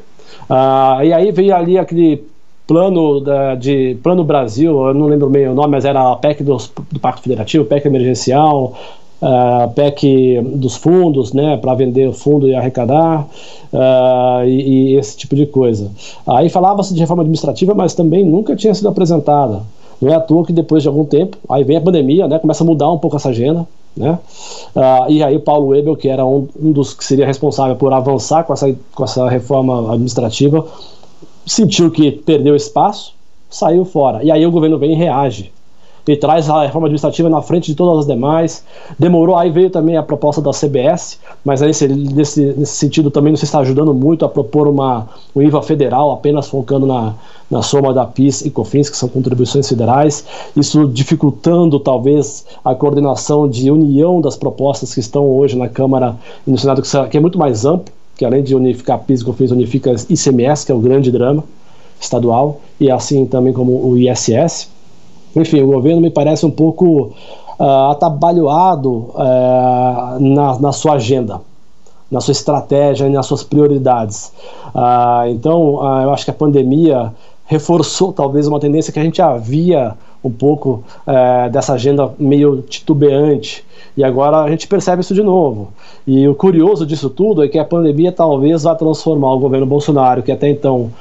[0.50, 2.24] Uh, e aí veio ali aquele
[2.68, 6.44] plano da, de plano Brasil, eu não lembro bem o nome, mas era a PEC
[6.44, 6.58] do,
[6.92, 8.78] do Pacto Federativo, PEC emergencial,
[9.22, 13.28] uh, PEC dos fundos, né, para vender o fundo e arrecadar,
[13.74, 15.92] uh, e, e, esse tipo de coisa.
[16.26, 19.62] Aí falava-se de reforma administrativa, mas também nunca tinha sido apresentada.
[20.02, 22.64] Não é à toa que depois de algum tempo, aí vem a pandemia, né, começa
[22.64, 24.20] a mudar um pouco essa agenda, né?
[24.76, 27.92] Uh, e aí o Paulo Webel, que era um, um, dos que seria responsável por
[27.92, 30.68] avançar com essa, com essa reforma administrativa,
[31.48, 33.16] sentiu que perdeu espaço,
[33.50, 34.24] saiu fora.
[34.24, 35.52] E aí o governo vem e reage
[36.08, 38.64] e traz a reforma administrativa na frente de todas as demais.
[38.98, 43.38] Demorou, aí veio também a proposta da CBS, mas nesse, nesse, nesse sentido também não
[43.38, 47.14] se está ajudando muito a propor uma, um IVA federal, apenas focando na,
[47.50, 53.48] na soma da PIS e COFINS, que são contribuições federais, isso dificultando talvez a coordenação
[53.48, 57.38] de união das propostas que estão hoje na Câmara e no Senado, que é muito
[57.38, 61.12] mais amplo, que além de unificar PIS e COFINS, unifica ICMS, que é o grande
[61.12, 61.44] drama
[62.00, 64.70] estadual, e assim também como o ISS.
[65.42, 67.12] Enfim, o governo me parece um pouco
[67.60, 71.42] uh, atabalhoado uh, na, na sua agenda,
[72.10, 74.32] na sua estratégia e nas suas prioridades.
[74.74, 77.14] Uh, então, uh, eu acho que a pandemia
[77.46, 83.64] reforçou talvez uma tendência que a gente havia um pouco uh, dessa agenda meio titubeante.
[83.96, 85.70] E agora a gente percebe isso de novo.
[86.06, 90.22] E o curioso disso tudo é que a pandemia talvez vá transformar o governo Bolsonaro,
[90.22, 90.92] que até então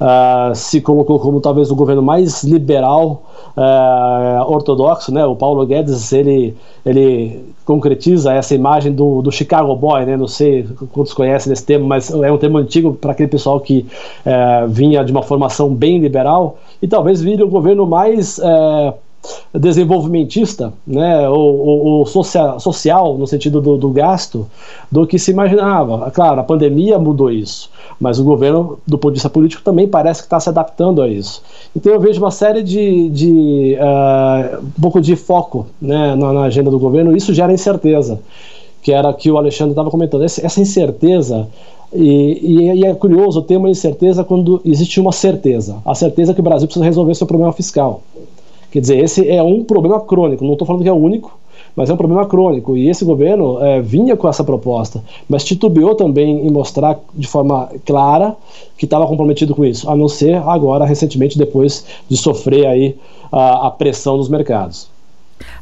[0.00, 3.22] uh, se colocou como talvez o governo mais liberal
[3.56, 5.24] uh, ortodoxo, né?
[5.24, 10.16] O Paulo Guedes ele ele concretiza essa imagem do, do Chicago Boy, né?
[10.16, 13.86] Não sei quantos conhecem esse termo, mas é um termo antigo para aquele pessoal que
[14.26, 18.38] uh, vinha de uma formação bem liberal e talvez vire o governo mais
[19.54, 24.46] desenvolvimentista, né, ou, ou social, social, no sentido do, do, gasto,
[24.90, 26.10] do que se imaginava.
[26.10, 27.70] Claro, a pandemia mudou isso,
[28.00, 31.08] mas o governo, do ponto de vista político, também parece que está se adaptando a
[31.08, 31.42] isso.
[31.74, 36.42] Então eu vejo uma série de, de uh, um pouco de foco né, na, na,
[36.42, 38.20] agenda do governo, isso gera incerteza,
[38.82, 40.24] que era que o Alexandre estava comentando.
[40.24, 41.48] Essa incerteza
[41.92, 45.76] e, e, e, é curioso ter uma incerteza quando existe uma certeza.
[45.84, 48.02] A certeza que o Brasil precisa resolver seu problema fiscal.
[48.70, 51.38] Quer dizer, esse é um problema crônico, não estou falando que é o único,
[51.76, 52.76] mas é um problema crônico.
[52.76, 57.70] E esse governo é, vinha com essa proposta, mas titubeou também em mostrar de forma
[57.84, 58.36] clara
[58.76, 62.96] que estava comprometido com isso, a não ser agora, recentemente, depois de sofrer aí
[63.32, 64.92] a, a pressão dos mercados.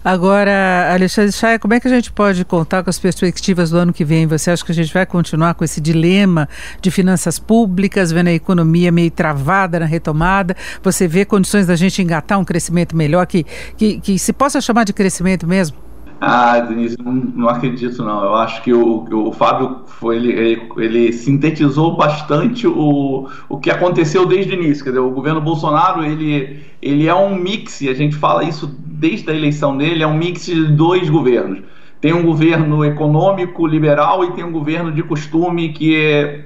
[0.05, 3.93] Agora, Alexandre Chaia, como é que a gente pode contar com as perspectivas do ano
[3.93, 4.27] que vem?
[4.27, 6.49] Você acha que a gente vai continuar com esse dilema
[6.81, 10.57] de finanças públicas, vendo a economia meio travada na retomada?
[10.83, 13.47] Você vê condições da gente engatar um crescimento melhor, que,
[13.77, 15.77] que, que se possa chamar de crescimento mesmo?
[16.25, 18.23] Ah, Denise, não, não, acredito não.
[18.23, 23.69] Eu acho que o, o Fábio foi, ele, ele, ele, sintetizou bastante o, o que
[23.69, 24.85] aconteceu desde o início.
[24.85, 29.29] Quer dizer, o governo Bolsonaro ele, ele é um mix, a gente fala isso desde
[29.33, 31.65] a eleição dele, é um mix de dois governos.
[32.01, 36.45] Tem um governo econômico liberal e tem um governo de costume que, é,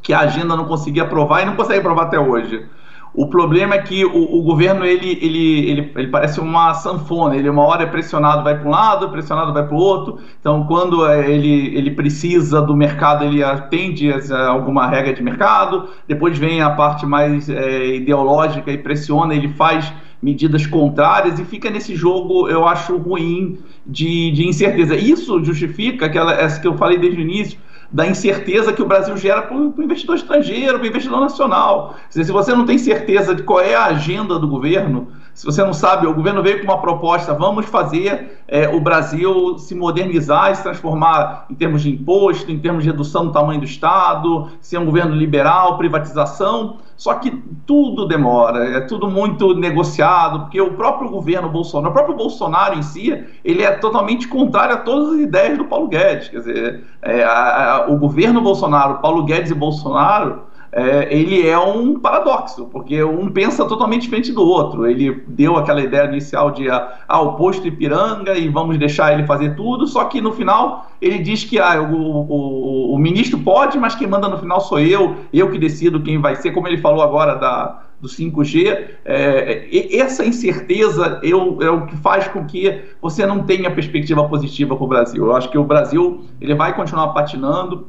[0.00, 2.64] que a agenda não conseguia aprovar e não consegue aprovar até hoje.
[3.12, 7.48] O problema é que o, o, governo ele, ele, ele, ele parece uma sanfona, ele
[7.48, 10.18] uma hora é pressionado vai para um lado, pressionado vai para o outro.
[10.38, 15.88] Então, quando é, ele, ele precisa do mercado, ele atende a alguma regra de mercado.
[16.06, 19.92] Depois vem a parte mais é, ideológica e pressiona, ele faz
[20.22, 24.94] medidas contrárias e fica nesse jogo, eu acho ruim de, de incerteza.
[24.94, 27.58] Isso justifica aquela essa que eu falei desde o início
[27.92, 31.96] da incerteza que o Brasil gera para o investidor estrangeiro, para o investidor nacional.
[32.08, 35.08] Se você não tem certeza de qual é a agenda do governo,
[35.40, 39.56] se você não sabe, o governo veio com uma proposta, vamos fazer é, o Brasil
[39.56, 43.58] se modernizar e se transformar em termos de imposto, em termos de redução do tamanho
[43.58, 46.76] do Estado, ser um governo liberal, privatização.
[46.94, 47.30] Só que
[47.66, 52.82] tudo demora, é tudo muito negociado, porque o próprio governo Bolsonaro, o próprio Bolsonaro em
[52.82, 56.28] si, ele é totalmente contrário a todas as ideias do Paulo Guedes.
[56.28, 61.58] Quer dizer, é, a, a, o governo Bolsonaro, Paulo Guedes e Bolsonaro, é, ele é
[61.58, 64.86] um paradoxo, porque um pensa totalmente diferente do outro.
[64.86, 69.26] Ele deu aquela ideia inicial de ah, ah, o posto Ipiranga e vamos deixar ele
[69.26, 73.78] fazer tudo, só que no final ele diz que ah, o, o, o ministro pode,
[73.78, 76.78] mas quem manda no final sou eu, eu que decido quem vai ser, como ele
[76.78, 78.90] falou agora da, do 5G.
[79.04, 84.76] É, essa incerteza eu, é o que faz com que você não tenha perspectiva positiva
[84.76, 85.26] para o Brasil.
[85.26, 87.88] Eu acho que o Brasil ele vai continuar patinando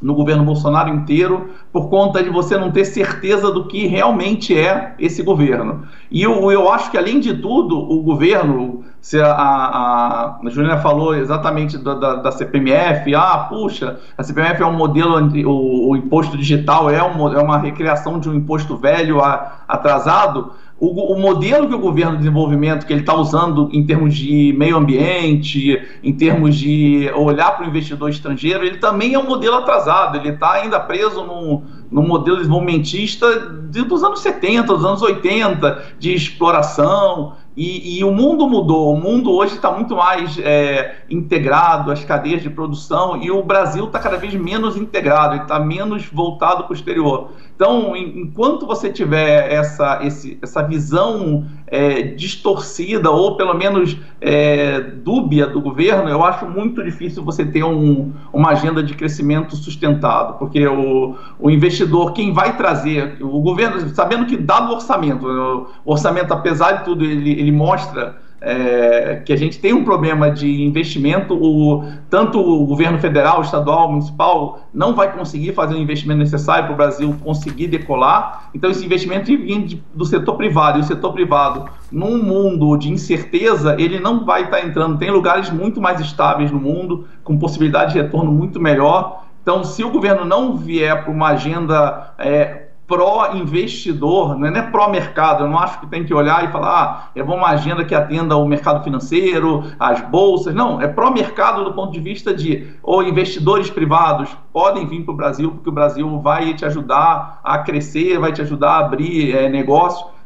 [0.00, 4.94] no governo Bolsonaro inteiro, por conta de você não ter certeza do que realmente é
[4.98, 5.86] esse governo.
[6.10, 10.80] E eu, eu acho que, além de tudo, o governo, se a, a, a Juliana
[10.80, 15.96] falou exatamente da, da, da, CPMF, ah, puxa, a CPMF é um modelo, o, o
[15.96, 21.20] imposto digital é, um, é uma recriação de um imposto velho a, atrasado, o, o,
[21.20, 25.78] modelo que o governo de desenvolvimento que ele está usando em termos de meio ambiente,
[26.02, 30.30] em termos de olhar para o investidor estrangeiro, ele também é um modelo atrasado, ele
[30.30, 37.34] está ainda preso num, num modelo desenvolvimentista dos anos 70, dos anos 80, de exploração,
[37.56, 42.42] e, e, o mundo mudou, o mundo hoje está muito mais é, integrado, as cadeias
[42.42, 46.74] de produção, e o Brasil está cada vez menos integrado, está menos voltado para o
[46.74, 47.30] exterior.
[47.60, 55.46] Então, enquanto você tiver essa, esse, essa visão é, distorcida, ou pelo menos é, dúbia
[55.46, 60.66] do governo, eu acho muito difícil você ter um, uma agenda de crescimento sustentado, porque
[60.66, 66.32] o, o investidor, quem vai trazer, o governo, sabendo que dado o orçamento, o orçamento,
[66.32, 71.34] apesar de tudo, ele, ele mostra é, que a gente tem um problema de investimento,
[71.34, 76.72] o, tanto o governo federal, estadual, municipal não vai conseguir fazer o investimento necessário para
[76.72, 78.50] o Brasil conseguir decolar.
[78.54, 83.76] Então, esse investimento vem do setor privado, e o setor privado, num mundo de incerteza,
[83.78, 84.98] ele não vai estar entrando.
[84.98, 89.24] Tem lugares muito mais estáveis no mundo, com possibilidade de retorno muito melhor.
[89.42, 95.44] Então, se o governo não vier para uma agenda é, pró-investidor, não é, é pró-mercado.
[95.44, 98.36] Eu não acho que tem que olhar e falar, ah, é uma agenda que atenda
[98.36, 100.52] o mercado financeiro, as bolsas.
[100.52, 105.16] Não, é pró-mercado do ponto de vista de ou investidores privados podem vir para o
[105.16, 109.48] Brasil, porque o Brasil vai te ajudar a crescer, vai te ajudar a abrir é.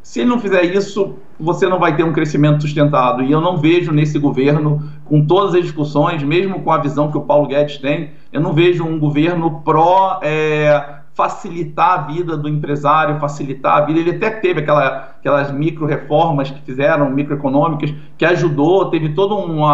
[0.03, 3.23] Se ele não fizer isso, você não vai ter um crescimento sustentado.
[3.23, 7.19] E eu não vejo nesse governo, com todas as discussões, mesmo com a visão que
[7.19, 10.21] o Paulo Guedes tem, eu não vejo um governo pró.
[10.23, 14.01] É, facilitar a vida do empresário, facilitar a vida.
[14.01, 19.65] Ele até teve aquela, aquelas micro reformas que fizeram, microeconômicas, que ajudou, teve todo um,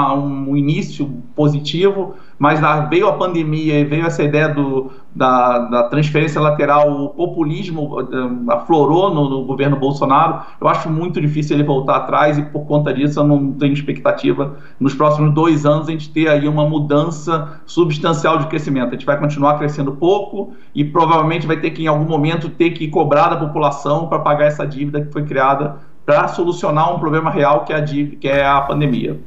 [0.50, 6.40] um início positivo, mas veio a pandemia e veio essa ideia do, da, da transferência
[6.40, 10.40] lateral, o populismo uh, aflorou no, no, governo Bolsonaro.
[10.58, 14.56] Eu acho muito difícil ele voltar atrás e, por conta disso, eu não tenho expectativa
[14.80, 18.88] nos próximos dois anos a gente ter aí uma mudança substancial de crescimento.
[18.88, 22.70] A gente vai continuar crescendo pouco e provavelmente vai ter que, em algum momento, ter
[22.70, 25.76] que cobrar da população para pagar essa dívida que foi criada
[26.06, 29.20] para solucionar um problema real que é a, que é a pandemia.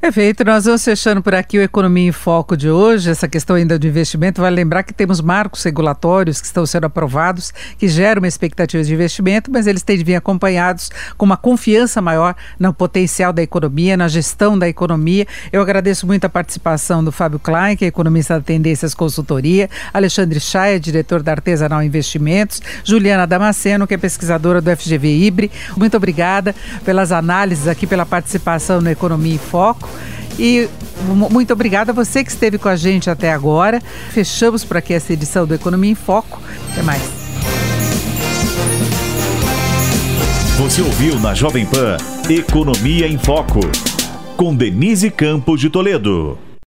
[0.00, 3.10] Perfeito, nós vamos fechando por aqui o Economia em Foco de hoje.
[3.10, 7.52] Essa questão ainda do investimento, vale lembrar que temos marcos regulatórios que estão sendo aprovados,
[7.76, 12.00] que geram uma expectativa de investimento, mas eles têm de vir acompanhados com uma confiança
[12.00, 15.26] maior no potencial da economia, na gestão da economia.
[15.52, 20.38] Eu agradeço muito a participação do Fábio Klein, que é economista da Tendências Consultoria, Alexandre
[20.38, 25.50] Chaia, diretor da Artesanal Investimentos, Juliana Damasceno, que é pesquisadora do FGV Ibre.
[25.76, 29.88] Muito obrigada pelas análises aqui, pela participação no Economia em Foco.
[30.38, 30.68] E
[31.04, 33.80] muito obrigada a você que esteve com a gente até agora.
[34.10, 36.40] Fechamos por aqui essa edição do Economia em Foco.
[36.72, 37.02] Até mais.
[40.58, 41.96] Você ouviu na Jovem Pan
[42.28, 43.60] Economia em Foco,
[44.36, 46.47] com Denise Campos de Toledo.